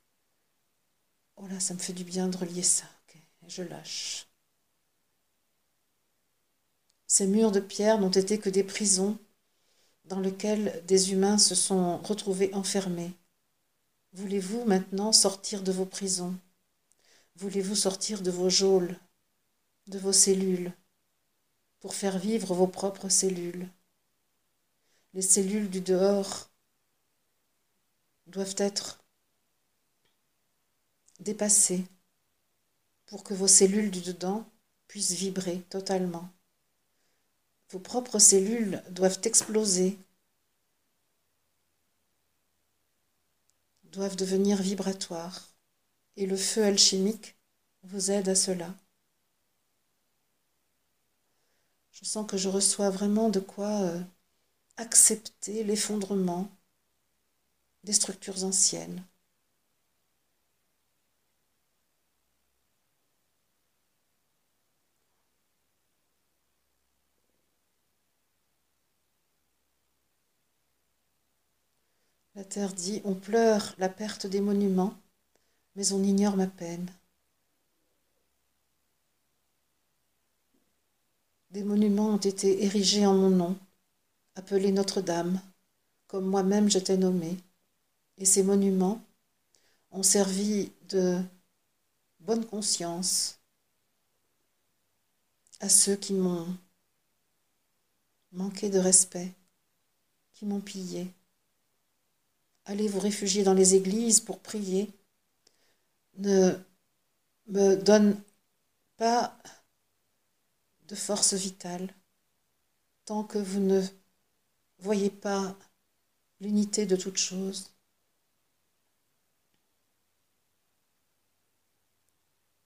Oh 1.36 1.48
là, 1.48 1.60
ça 1.60 1.74
me 1.74 1.80
fait 1.80 1.92
du 1.92 2.06
bien 2.06 2.30
de 2.30 2.38
relier 2.38 2.64
ça. 2.64 2.86
je 3.48 3.62
lâche. 3.62 4.28
Ces 7.08 7.28
murs 7.28 7.52
de 7.52 7.60
pierre 7.60 8.00
n'ont 8.00 8.10
été 8.10 8.40
que 8.40 8.50
des 8.50 8.64
prisons 8.64 9.18
dans 10.06 10.20
lesquelles 10.20 10.82
des 10.88 11.12
humains 11.12 11.38
se 11.38 11.56
sont 11.56 11.98
retrouvés 11.98 12.54
enfermés. 12.54 13.12
Voulez-vous 14.14 14.64
maintenant 14.64 15.12
sortir 15.12 15.62
de 15.62 15.74
vos 15.74 15.86
prisons? 15.86 16.36
Voulez-vous 17.38 17.76
sortir 17.76 18.22
de 18.22 18.32
vos 18.32 18.50
geôles, 18.50 18.98
de 19.88 20.00
vos 20.00 20.14
cellules, 20.14 20.72
pour 21.80 21.94
faire 21.94 22.18
vivre 22.18 22.54
vos 22.54 22.68
propres 22.68 23.10
cellules? 23.10 23.70
Les 25.14 25.22
cellules 25.22 25.70
du 25.70 25.82
dehors 25.82 26.50
doivent 28.28 28.56
être 28.58 29.04
dépassées 31.20 31.86
pour 33.06 33.24
que 33.24 33.34
vos 33.34 33.48
cellules 33.48 33.92
du 33.92 34.02
dedans 34.02 34.50
puissent 34.88 35.14
vibrer 35.14 35.62
totalement. 35.70 36.30
Vos 37.70 37.80
propres 37.80 38.20
cellules 38.20 38.82
doivent 38.92 39.20
exploser, 39.24 40.00
doivent 43.84 44.16
devenir 44.16 44.62
vibratoires, 44.62 45.55
et 46.18 46.26
le 46.26 46.38
feu 46.38 46.64
alchimique 46.64 47.38
vous 47.84 48.12
aide 48.12 48.30
à 48.30 48.36
cela. 48.36 48.74
Je 51.92 52.06
sens 52.06 52.28
que 52.28 52.38
je 52.38 52.50
reçois 52.50 52.90
vraiment 52.90 53.30
de 53.30 53.40
quoi 53.40 53.82
euh, 53.82 54.02
accepter 54.78 55.64
l'effondrement 55.64 56.50
des 57.84 57.94
structures 57.94 58.44
anciennes. 58.44 59.04
La 72.36 72.44
terre 72.44 72.74
dit 72.74 73.02
On 73.06 73.16
pleure 73.16 73.74
la 73.78 73.88
perte 73.88 74.28
des 74.28 74.42
monuments, 74.42 74.94
mais 75.76 75.92
on 75.92 76.04
ignore 76.04 76.38
ma 76.38 76.48
peine. 76.48 76.90
Des 81.52 81.64
monuments 81.64 82.10
ont 82.10 82.18
été 82.18 82.64
érigés 82.64 83.06
en 83.06 83.14
mon 83.14 83.30
nom, 83.30 83.58
appelés 84.36 84.72
Notre-Dame, 84.72 85.40
comme 86.08 86.26
moi-même 86.26 86.70
j'étais 86.70 86.98
nommé, 86.98 87.38
et 88.18 88.26
ces 88.26 88.44
monuments 88.44 89.02
ont 89.92 90.04
servi 90.04 90.72
de 90.90 91.22
bonne 92.20 92.46
conscience 92.46 93.40
à 95.62 95.70
ceux 95.70 95.96
qui 95.96 96.14
m'ont 96.14 96.48
manqué 98.34 98.70
de 98.70 98.80
respect, 98.80 99.32
qui 100.34 100.46
m'ont 100.46 100.60
pillé. 100.60 101.08
Allez 102.66 102.88
vous 102.88 103.00
réfugier 103.00 103.44
dans 103.44 103.54
les 103.54 103.76
églises 103.76 104.20
pour 104.20 104.40
prier 104.40 104.90
ne 106.18 106.58
me 107.48 107.76
donne 107.76 108.22
pas 108.98 109.38
de 110.88 110.96
force 110.96 111.34
vitale 111.34 111.94
tant 113.06 113.24
que 113.24 113.38
vous 113.38 113.60
ne 113.60 113.82
voyez 114.80 115.10
pas 115.10 115.56
l'unité 116.42 116.86
de 116.86 116.96
toute 116.96 117.18
chose. 117.18 117.72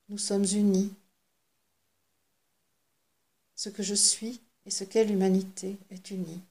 Nous 0.09 0.17
sommes 0.17 0.45
unis. 0.45 0.93
Ce 3.55 3.69
que 3.69 3.83
je 3.83 3.93
suis 3.93 4.41
et 4.65 4.71
ce 4.71 4.83
qu'est 4.83 5.05
l'humanité 5.05 5.77
est 5.89 6.11
uni. 6.11 6.41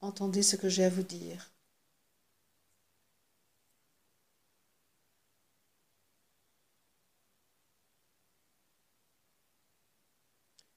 Entendez 0.00 0.42
ce 0.42 0.56
que 0.56 0.68
j'ai 0.68 0.84
à 0.84 0.90
vous 0.90 1.02
dire. 1.02 1.49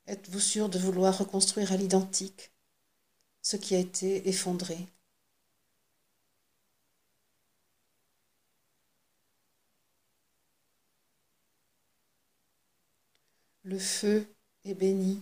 Êtes-vous 0.08 0.40
sûr 0.40 0.70
de 0.70 0.80
vouloir 0.80 1.18
reconstruire 1.18 1.74
à 1.74 1.78
l'identique 1.78 2.52
ce 3.42 3.58
qui 3.58 3.76
a 3.76 3.80
été 3.80 4.28
effondré? 4.30 4.88
Le 13.64 13.78
feu 13.80 14.28
est 14.66 14.74
béni 14.74 15.22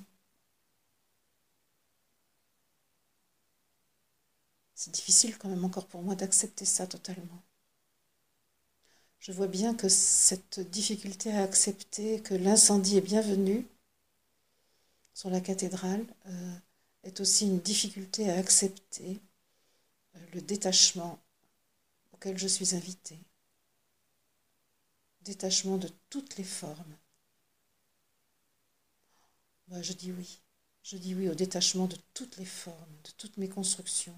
C'est 4.75 4.89
difficile 4.91 5.37
quand 5.37 5.47
même 5.47 5.63
encore 5.63 5.85
pour 5.85 6.01
moi 6.01 6.15
d'accepter 6.15 6.65
ça 6.65 6.87
totalement. 6.87 7.43
Je 9.19 9.31
vois 9.31 9.45
bien 9.47 9.75
que 9.75 9.87
cette 9.87 10.59
difficulté 10.59 11.31
à 11.31 11.43
accepter 11.43 12.19
que 12.19 12.33
l'incendie 12.33 12.97
est 12.97 13.01
bienvenu 13.01 13.67
sur 15.13 15.29
la 15.29 15.41
cathédrale 15.41 16.05
euh, 16.27 16.55
est 17.03 17.19
aussi 17.19 17.45
une 17.47 17.59
difficulté 17.59 18.29
à 18.29 18.37
accepter 18.37 19.21
euh, 20.15 20.19
le 20.33 20.41
détachement 20.41 21.19
auquel 22.13 22.37
je 22.37 22.47
suis 22.47 22.75
invitée. 22.75 23.19
Détachement 25.21 25.77
de 25.77 25.89
toutes 26.09 26.37
les 26.37 26.43
formes. 26.43 26.97
Moi, 29.67 29.81
je 29.81 29.93
dis 29.93 30.11
oui. 30.11 30.41
Je 30.83 30.97
dis 30.97 31.15
oui 31.15 31.29
au 31.29 31.35
détachement 31.35 31.85
de 31.87 31.97
toutes 32.13 32.37
les 32.37 32.45
formes, 32.45 32.95
de 33.03 33.11
toutes 33.17 33.37
mes 33.37 33.49
constructions. 33.49 34.17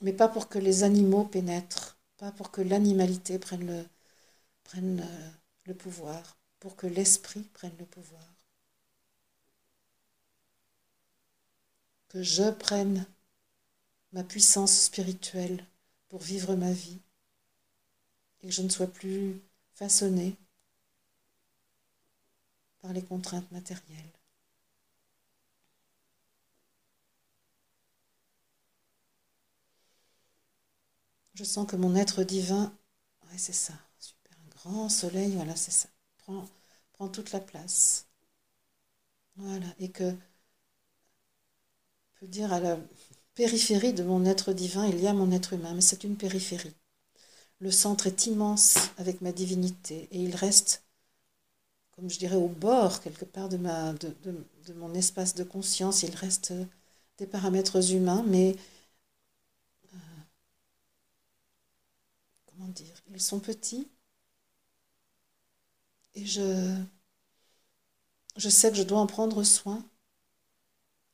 mais 0.00 0.12
pas 0.12 0.28
pour 0.28 0.48
que 0.48 0.58
les 0.58 0.82
animaux 0.82 1.24
pénètrent, 1.24 1.98
pas 2.16 2.32
pour 2.32 2.50
que 2.50 2.60
l'animalité 2.62 3.38
prenne 3.38 3.66
le, 3.66 3.84
euh, 4.76 5.30
pouvoir, 5.74 6.36
pour 6.60 6.76
que 6.76 6.86
l'esprit 6.86 7.42
prenne 7.54 7.76
le 7.78 7.86
pouvoir. 7.86 8.22
Que 12.08 12.22
je 12.22 12.50
prenne 12.50 13.06
ma 14.12 14.24
puissance 14.24 14.82
spirituelle 14.82 15.64
pour 16.08 16.20
vivre 16.20 16.54
ma 16.56 16.72
vie 16.72 16.98
et 18.42 18.48
que 18.48 18.52
je 18.52 18.62
ne 18.62 18.68
sois 18.68 18.86
plus 18.86 19.40
façonnée 19.74 20.36
par 22.80 22.92
les 22.92 23.02
contraintes 23.02 23.50
matérielles. 23.52 24.12
Je 31.34 31.44
sens 31.44 31.66
que 31.66 31.76
mon 31.76 31.96
être 31.96 32.22
divin, 32.22 32.76
c'est 33.36 33.52
ça, 33.54 33.72
grand 34.64 34.88
soleil, 34.88 35.32
voilà, 35.34 35.56
c'est 35.56 35.70
ça, 35.70 35.88
prend, 36.18 36.46
prend 36.92 37.08
toute 37.08 37.32
la 37.32 37.40
place. 37.40 38.06
Voilà, 39.36 39.66
et 39.80 39.90
que, 39.90 40.14
peut 42.20 42.26
dire 42.28 42.52
à 42.52 42.60
la 42.60 42.78
périphérie 43.34 43.92
de 43.92 44.02
mon 44.04 44.24
être 44.24 44.52
divin, 44.52 44.86
il 44.86 45.00
y 45.00 45.06
a 45.08 45.12
mon 45.14 45.32
être 45.32 45.54
humain, 45.54 45.74
mais 45.74 45.80
c'est 45.80 46.04
une 46.04 46.16
périphérie. 46.16 46.74
Le 47.60 47.70
centre 47.70 48.06
est 48.06 48.26
immense 48.26 48.76
avec 48.98 49.20
ma 49.22 49.32
divinité 49.32 50.08
et 50.12 50.22
il 50.22 50.36
reste, 50.36 50.84
comme 51.92 52.10
je 52.10 52.18
dirais, 52.18 52.36
au 52.36 52.48
bord 52.48 53.00
quelque 53.00 53.24
part 53.24 53.48
de, 53.48 53.56
ma, 53.56 53.92
de, 53.94 54.14
de 54.24 54.72
mon 54.74 54.94
espace 54.94 55.34
de 55.34 55.44
conscience. 55.44 56.02
Il 56.02 56.14
reste 56.14 56.52
des 57.18 57.26
paramètres 57.26 57.92
humains, 57.92 58.24
mais 58.26 58.56
dire, 62.68 62.94
ils 63.12 63.20
sont 63.20 63.40
petits, 63.40 63.88
Et 66.14 66.24
je, 66.26 66.76
sais 68.36 68.70
que 68.70 68.76
je 68.76 68.82
dois 68.82 69.00
en 69.00 69.06
prendre 69.06 69.42
soin, 69.44 69.84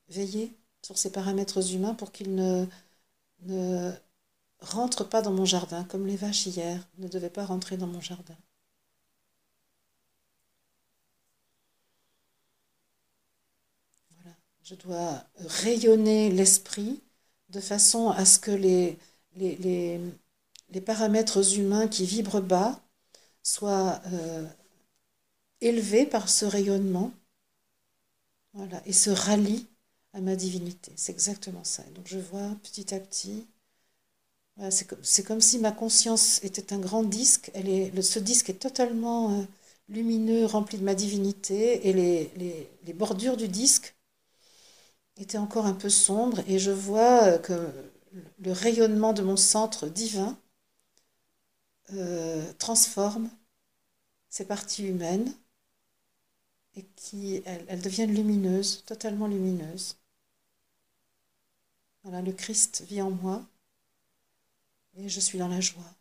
veiller 0.09 0.53
sur 0.83 0.99
ces 0.99 1.13
paramètres 1.13 1.73
humains 1.75 1.95
pour 1.95 2.13
qu'ils 2.13 2.35
ne, 2.35 2.67
ne 3.43 3.93
rentrent 4.61 5.05
pas 5.09 5.23
dans 5.23 5.33
mon 5.33 5.45
jardin, 5.45 5.85
comme 5.85 6.07
les 6.07 6.17
vaches 6.17 6.47
hier 6.47 6.87
ne 6.99 7.09
devaient 7.09 7.31
pas 7.31 7.45
rentrer 7.47 7.77
dans 7.77 7.87
mon 7.87 8.01
jardin. 8.01 8.37
Je 14.63 14.75
dois 14.75 15.23
rayonner 15.63 16.31
l'esprit 16.31 17.01
de 17.51 17.61
façon 17.61 18.11
à 18.11 18.25
ce 18.25 18.39
que 18.41 18.51
les 18.51 18.99
paramètres 20.85 21.57
humains 21.59 21.87
qui 21.89 22.05
vibrent 22.05 22.41
bas 22.41 22.81
soient 23.43 24.01
euh, 24.13 24.45
élevés 25.61 26.07
par 26.07 26.29
ce 26.29 26.45
rayonnement 26.45 27.13
et 28.85 28.93
se 28.93 29.11
rallient 29.11 29.67
à 30.15 30.21
ma 30.21 30.37
divinité. 30.37 30.93
C'est 30.97 31.13
exactement 31.13 31.65
ça. 31.65 31.83
Donc 31.95 32.07
je 32.07 32.19
vois 32.19 32.57
petit 32.63 32.95
à 32.95 33.01
petit, 33.01 33.47
c'est 34.71 35.23
comme, 35.25 35.41
si 35.41 35.59
ma 35.59 35.73
conscience 35.73 36.43
était 36.43 36.73
un 36.73 36.79
grand 36.79 37.03
disque. 37.03 37.51
Ce 37.55 38.19
disque 38.19 38.51
est 38.51 38.55
totalement 38.55 39.39
euh, 39.39 39.43
lumineux, 39.89 40.47
rempli 40.47 40.79
de 40.79 40.85
ma 40.85 40.95
divinité, 40.95 41.89
et 41.89 41.93
les, 41.93 42.93
bordures 42.95 43.37
du 43.37 43.49
disque 43.49 43.95
étaient 45.19 45.39
encore 45.39 45.67
un 45.67 45.75
peu 45.75 45.89
sombres, 45.91 46.41
et 46.49 46.59
je 46.59 46.71
vois 46.71 47.25
euh, 47.25 47.39
que 47.39 47.71
le 48.39 48.53
rayonnement 48.53 49.13
de 49.13 49.23
mon 49.23 49.37
centre 49.37 49.89
divin 49.89 50.39
euh, 51.93 52.53
transforme 52.59 53.31
ces 54.31 54.45
parties 54.47 54.85
humaines 54.87 55.33
et 56.77 56.85
qui 56.95 57.43
elles, 57.45 57.65
elles, 57.69 57.83
deviennent 57.83 58.15
lumineuses, 58.15 58.85
totalement 58.87 59.27
lumineuses. 59.27 59.97
Voilà, 62.05 62.23
le 62.23 62.33
Christ 62.33 62.85
vit 62.89 63.03
en 63.03 63.11
moi 63.11 63.47
et 64.97 65.09
je 65.09 65.21
suis 65.21 65.39
dans 65.39 65.47
la 65.47 65.61
joie. 65.61 65.95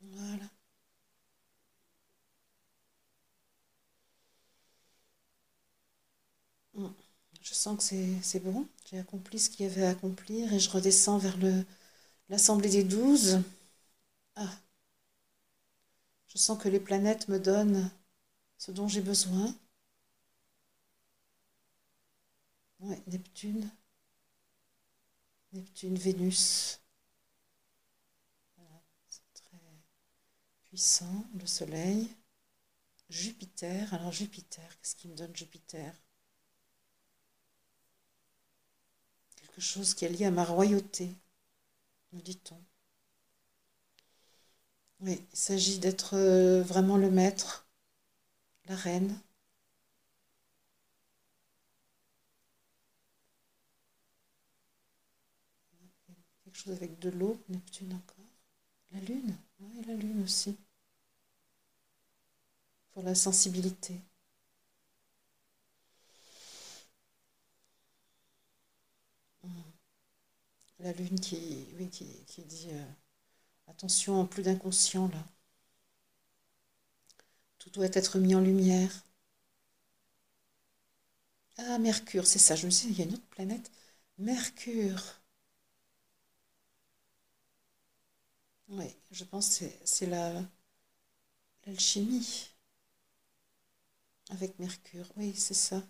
Voilà. 0.00 0.50
Je 7.42 7.54
sens 7.54 7.76
que 7.88 7.96
c'est 8.22 8.40
bon. 8.40 8.66
J'ai 8.90 8.98
accompli 8.98 9.38
ce 9.38 9.50
qu'il 9.50 9.66
y 9.66 9.68
avait 9.68 9.84
à 9.84 9.90
accomplir 9.90 10.50
et 10.54 10.58
je 10.58 10.70
redescends 10.70 11.18
vers 11.18 11.36
l'Assemblée 12.30 12.70
des 12.70 12.84
douze. 12.84 13.42
Ah. 14.34 14.50
Je 16.28 16.38
sens 16.38 16.58
que 16.58 16.70
les 16.70 16.80
planètes 16.80 17.28
me 17.28 17.38
donnent 17.38 17.90
ce 18.56 18.70
dont 18.70 18.88
j'ai 18.88 19.02
besoin. 19.02 19.54
Neptune. 22.80 23.70
Neptune, 25.52 25.98
Vénus. 25.98 26.80
Voilà, 28.56 28.82
c'est 29.10 29.20
très 29.34 29.58
puissant. 30.64 31.26
Le 31.38 31.46
Soleil. 31.46 32.08
Jupiter. 33.10 33.92
Alors 33.92 34.12
Jupiter, 34.12 34.66
qu'est-ce 34.80 34.96
qui 34.96 35.08
me 35.08 35.14
donne 35.14 35.36
Jupiter? 35.36 35.92
Quelque 39.58 39.66
chose 39.72 39.92
qui 39.94 40.04
est 40.04 40.08
lié 40.08 40.26
à 40.26 40.30
ma 40.30 40.44
royauté, 40.44 41.10
nous 42.12 42.20
dit-on. 42.20 42.56
Oui, 45.00 45.20
il 45.32 45.36
s'agit 45.36 45.80
d'être 45.80 46.14
euh, 46.16 46.62
vraiment 46.62 46.96
le 46.96 47.10
maître, 47.10 47.66
la 48.68 48.76
reine. 48.76 49.18
Quelque 56.42 56.58
chose 56.58 56.72
avec 56.74 56.98
de 56.98 57.10
l'eau, 57.10 57.40
Neptune 57.48 57.92
encore. 57.94 58.24
La 58.92 59.00
lune, 59.00 59.36
oui, 59.60 59.84
la 59.86 59.94
lune 59.94 60.22
aussi. 60.24 60.56
Pour 62.92 63.02
la 63.02 63.14
sensibilité. 63.14 63.98
La 70.80 70.92
lune 70.92 71.20
qui, 71.20 71.66
dit... 72.48 72.68
Euh, 72.72 72.84
Attention, 73.68 74.26
plus 74.26 74.42
d'inconscient 74.44 75.08
là. 75.08 75.24
Tout 77.60 77.70
doit 77.70 77.86
être 77.92 78.18
mis 78.18 78.34
en 78.34 78.40
lumière. 78.40 79.04
Ah, 81.58 81.78
Mercure, 81.78 82.26
c'est 82.26 82.38
ça. 82.38 82.56
Je 82.56 82.64
me 82.66 82.70
suis 82.70 82.88
dit, 82.88 82.94
il 82.94 82.98
y 83.00 83.02
a 83.02 83.04
une 83.06 83.12
autre 83.14 83.28
planète. 83.28 83.70
Mercure. 84.18 85.02
Oui, 88.68 88.94
je 89.10 89.24
pense 89.24 89.58
que 89.58 89.64
c'est 89.84 90.06
la 90.06 90.32
l'alchimie 91.66 92.48
avec 94.30 94.58
Mercure. 94.58 95.04
Oui, 95.18 95.34
c'est 95.36 95.52
ça. 95.52 95.82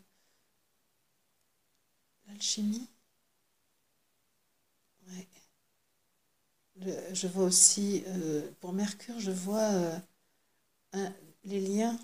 L'alchimie. 2.28 2.86
Je 7.12 7.26
vois 7.26 7.44
aussi, 7.44 8.04
euh, 8.06 8.40
pour 8.60 8.72
Mercure, 8.72 9.20
je 9.20 9.30
vois 9.30 9.60
euh, 9.60 9.98
les 11.44 11.60
liens, 11.60 11.98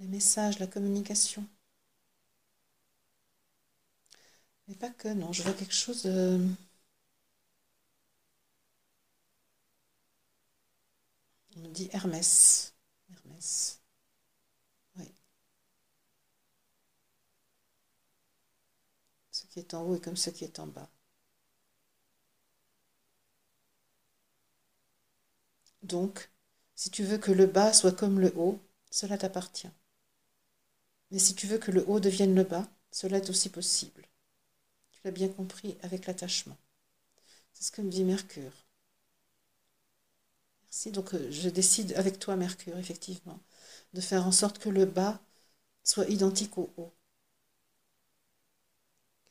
les 0.00 0.06
messages, 0.06 0.58
la 0.58 0.66
communication. 0.66 1.46
Mais 4.66 4.74
pas 4.74 4.90
que, 4.90 5.06
non, 5.08 5.32
je 5.32 5.42
vois 5.44 5.52
quelque 5.52 5.72
chose... 5.74 6.02
Euh, 6.06 6.38
on 11.56 11.60
me 11.60 11.68
dit 11.68 11.88
Hermès. 11.92 12.74
Hermès. 13.10 13.80
Oui. 14.96 15.12
Ce 19.32 19.41
qui 19.52 19.60
est 19.60 19.74
en 19.74 19.84
haut 19.84 19.94
est 19.94 20.00
comme 20.00 20.16
ce 20.16 20.30
qui 20.30 20.44
est 20.44 20.58
en 20.58 20.66
bas. 20.66 20.88
Donc, 25.82 26.30
si 26.74 26.90
tu 26.90 27.04
veux 27.04 27.18
que 27.18 27.30
le 27.30 27.46
bas 27.46 27.72
soit 27.72 27.92
comme 27.92 28.18
le 28.18 28.32
haut, 28.36 28.58
cela 28.90 29.16
t'appartient. 29.16 29.68
Mais 31.12 31.20
si 31.20 31.36
tu 31.36 31.46
veux 31.46 31.58
que 31.58 31.70
le 31.70 31.88
haut 31.88 32.00
devienne 32.00 32.34
le 32.34 32.42
bas, 32.42 32.68
cela 32.90 33.18
est 33.18 33.30
aussi 33.30 33.48
possible. 33.50 34.04
Tu 34.92 35.00
l'as 35.04 35.12
bien 35.12 35.28
compris 35.28 35.76
avec 35.82 36.06
l'attachement. 36.06 36.58
C'est 37.54 37.64
ce 37.64 37.72
que 37.72 37.82
me 37.82 37.90
dit 37.90 38.04
Mercure. 38.04 38.52
Merci. 40.64 40.90
Donc, 40.90 41.14
euh, 41.14 41.30
je 41.30 41.48
décide 41.48 41.92
avec 41.94 42.18
toi, 42.18 42.34
Mercure, 42.36 42.76
effectivement, 42.76 43.38
de 43.94 44.00
faire 44.00 44.26
en 44.26 44.32
sorte 44.32 44.58
que 44.58 44.68
le 44.68 44.86
bas 44.86 45.20
soit 45.84 46.08
identique 46.08 46.58
au 46.58 46.72
haut. 46.78 46.92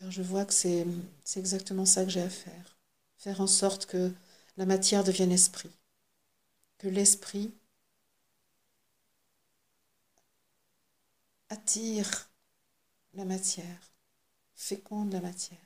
Je 0.10 0.22
vois 0.22 0.44
que 0.44 0.52
c'est 0.54 0.86
exactement 1.38 1.86
ça 1.86 2.04
que 2.04 2.12
j'ai 2.12 2.22
à 2.22 2.30
faire. 2.30 2.78
Faire 3.18 3.40
en 3.40 3.48
sorte 3.48 3.86
que 3.86 4.12
la 4.58 4.66
matière 4.66 5.06
devienne 5.06 5.32
esprit 5.32 5.72
que 6.78 6.90
l'esprit 6.90 7.54
attire 11.50 12.30
la 13.14 13.26
matière, 13.26 13.94
féconde 14.56 15.14
la 15.14 15.22
matière. 15.22 15.58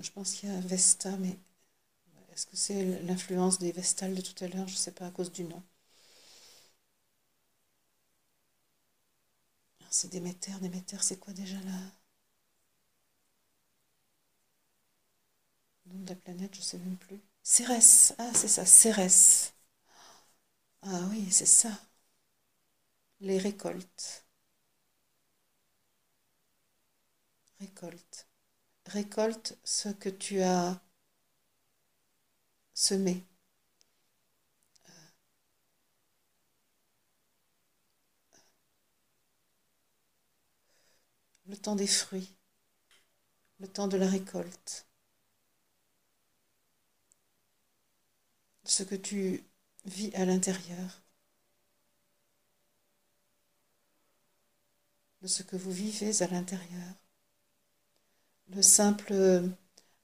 Je 0.00 0.10
pense 0.10 0.32
qu'il 0.32 0.48
y 0.48 0.52
a 0.52 0.60
Vesta, 0.60 1.14
mais 1.18 1.36
est-ce 2.40 2.46
que 2.46 2.56
c'est 2.56 3.02
l'influence 3.02 3.58
des 3.58 3.70
Vestales 3.70 4.14
de 4.14 4.22
tout 4.22 4.42
à 4.42 4.48
l'heure? 4.48 4.66
Je 4.66 4.72
ne 4.72 4.78
sais 4.78 4.92
pas 4.92 5.06
à 5.06 5.10
cause 5.10 5.30
du 5.30 5.44
nom. 5.44 5.62
c'est 9.90 10.08
Déméter. 10.10 10.52
Déméter, 10.62 10.96
c'est 11.02 11.18
quoi 11.20 11.34
déjà 11.34 11.56
là? 11.56 11.72
Nom 15.84 15.98
de 16.04 16.08
la 16.08 16.14
planète, 16.16 16.54
je 16.54 16.60
ne 16.60 16.64
sais 16.64 16.78
même 16.78 16.96
plus. 16.96 17.20
Cérès. 17.42 18.14
Ah, 18.16 18.30
c'est 18.32 18.48
ça, 18.48 18.64
Cérès. 18.64 19.52
Ah 20.82 21.06
oui, 21.10 21.26
c'est 21.30 21.46
ça. 21.46 21.70
Les 23.20 23.38
récoltes. 23.38 24.26
Récolte. 27.60 28.26
Récolte 28.86 29.58
ce 29.64 29.88
que 29.90 30.08
tu 30.08 30.42
as 30.42 30.82
semer. 32.80 33.22
Le 41.46 41.56
temps 41.58 41.76
des 41.76 41.86
fruits, 41.86 42.32
le 43.58 43.68
temps 43.68 43.86
de 43.86 43.98
la 43.98 44.08
récolte, 44.08 44.86
ce 48.64 48.82
que 48.82 48.94
tu 48.94 49.44
vis 49.84 50.14
à 50.14 50.24
l'intérieur, 50.24 51.02
de 55.20 55.26
ce 55.26 55.42
que 55.42 55.56
vous 55.56 55.72
vivez 55.72 56.22
à 56.22 56.28
l'intérieur. 56.28 56.94
Le 58.48 58.62
simple 58.62 59.12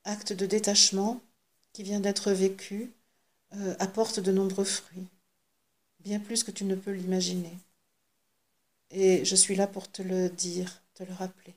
acte 0.05 0.35
de 0.35 0.45
détachement 0.45 1.26
qui 1.77 1.83
vient 1.83 2.01
d'être 2.01 2.33
vécu 2.33 2.91
euh, 3.55 3.77
apporte 3.81 4.19
de 4.19 4.33
nombreux 4.33 4.65
fruits, 4.65 5.09
bien 6.01 6.19
plus 6.19 6.43
que 6.43 6.51
tu 6.51 6.65
ne 6.65 6.75
peux 6.75 6.93
l'imaginer. 6.93 7.53
Et 8.91 9.27
je 9.27 9.37
suis 9.37 9.55
là 9.55 9.67
pour 9.67 9.93
te 9.93 10.01
le 10.01 10.31
dire, 10.31 10.81
te 10.95 11.03
le 11.03 11.13
rappeler. 11.13 11.55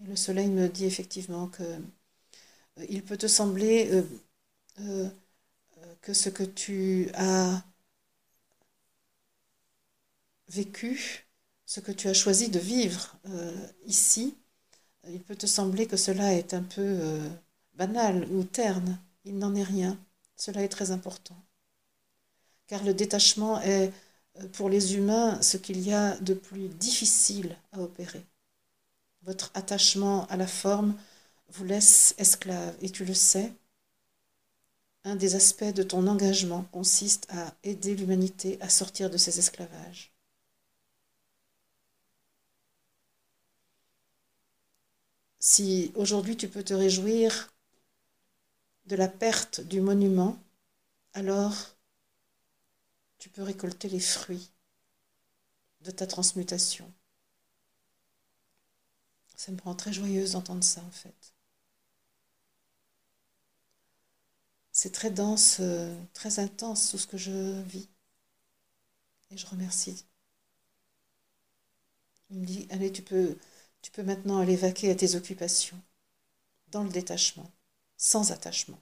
Et 0.00 0.08
le 0.08 0.16
soleil 0.16 0.48
me 0.48 0.68
dit 0.68 0.86
effectivement 0.86 1.46
que 1.46 1.62
euh, 1.62 2.86
il 2.88 3.04
peut 3.04 3.16
te 3.16 3.28
sembler 3.28 4.02
euh, 4.80 5.08
que 6.00 6.12
ce 6.12 6.28
que 6.28 6.42
tu 6.42 7.10
as 7.14 7.62
vécu, 10.48 11.28
ce 11.64 11.78
que 11.78 11.92
tu 11.92 12.08
as 12.08 12.14
choisi 12.14 12.48
de 12.48 12.58
vivre 12.58 13.16
ici, 13.86 14.36
il 15.08 15.22
peut 15.22 15.36
te 15.36 15.46
sembler 15.46 15.86
que 15.86 15.96
cela 15.96 16.34
est 16.34 16.54
un 16.54 16.64
peu 16.64 17.30
banal 17.74 18.26
ou 18.30 18.44
terne. 18.44 18.98
Il 19.24 19.38
n'en 19.38 19.54
est 19.54 19.62
rien. 19.62 19.98
Cela 20.36 20.62
est 20.62 20.68
très 20.68 20.90
important. 20.90 21.36
Car 22.66 22.82
le 22.84 22.94
détachement 22.94 23.60
est 23.60 23.92
euh, 24.40 24.48
pour 24.52 24.68
les 24.68 24.96
humains 24.96 25.40
ce 25.42 25.56
qu'il 25.56 25.80
y 25.80 25.92
a 25.92 26.16
de 26.18 26.34
plus 26.34 26.68
difficile 26.68 27.56
à 27.72 27.80
opérer. 27.80 28.24
Votre 29.22 29.50
attachement 29.54 30.26
à 30.26 30.36
la 30.36 30.46
forme 30.46 30.96
vous 31.50 31.64
laisse 31.64 32.14
esclave 32.18 32.74
et 32.80 32.90
tu 32.90 33.04
le 33.04 33.14
sais. 33.14 33.52
Un 35.04 35.16
des 35.16 35.34
aspects 35.34 35.64
de 35.64 35.82
ton 35.82 36.06
engagement 36.06 36.64
consiste 36.72 37.26
à 37.30 37.54
aider 37.64 37.94
l'humanité 37.94 38.58
à 38.60 38.68
sortir 38.68 39.10
de 39.10 39.16
ses 39.16 39.38
esclavages. 39.38 40.12
Si 45.40 45.92
aujourd'hui 45.96 46.36
tu 46.36 46.48
peux 46.48 46.62
te 46.62 46.72
réjouir 46.72 47.51
de 48.86 48.96
la 48.96 49.08
perte 49.08 49.60
du 49.60 49.80
monument, 49.80 50.42
alors 51.14 51.74
tu 53.18 53.28
peux 53.28 53.42
récolter 53.42 53.88
les 53.88 54.00
fruits 54.00 54.50
de 55.82 55.90
ta 55.90 56.06
transmutation. 56.06 56.90
Ça 59.36 59.52
me 59.52 59.60
rend 59.60 59.74
très 59.74 59.92
joyeuse 59.92 60.32
d'entendre 60.32 60.64
ça 60.64 60.80
en 60.82 60.90
fait. 60.90 61.32
C'est 64.70 64.92
très 64.92 65.10
dense, 65.10 65.60
très 66.14 66.38
intense 66.38 66.90
tout 66.90 66.98
ce 66.98 67.06
que 67.06 67.18
je 67.18 67.60
vis. 67.62 67.88
Et 69.30 69.36
je 69.36 69.46
remercie. 69.46 70.04
Il 72.30 72.38
me 72.38 72.46
dit, 72.46 72.66
allez, 72.70 72.92
tu 72.92 73.02
peux 73.02 73.38
maintenant 74.02 74.38
aller 74.38 74.56
vaquer 74.56 74.90
à 74.90 74.94
tes 74.94 75.14
occupations, 75.14 75.80
dans 76.68 76.82
le 76.84 76.90
détachement, 76.90 77.50
sans 78.02 78.32
attachement. 78.32 78.80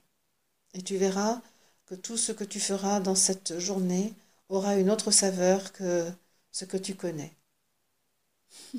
Et 0.73 0.81
tu 0.81 0.97
verras 0.97 1.41
que 1.85 1.95
tout 1.95 2.17
ce 2.17 2.31
que 2.31 2.43
tu 2.43 2.59
feras 2.59 2.99
dans 2.99 3.15
cette 3.15 3.59
journée 3.59 4.13
aura 4.49 4.77
une 4.77 4.89
autre 4.89 5.11
saveur 5.11 5.71
que 5.73 6.11
ce 6.51 6.65
que 6.65 6.77
tu 6.77 6.95
connais. 6.95 7.31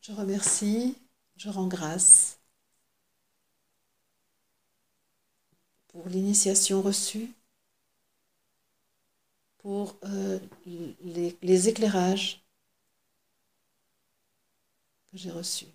je 0.00 0.12
remercie, 0.12 0.96
je 1.36 1.50
rends 1.50 1.68
grâce 1.68 2.38
pour 5.88 6.08
l'initiation 6.08 6.80
reçue, 6.82 7.34
pour 9.58 9.96
euh, 10.04 10.38
les, 11.42 11.68
éclairages 11.68 12.42
que 15.10 15.18
j'ai 15.18 15.30
reçu. 15.30 15.66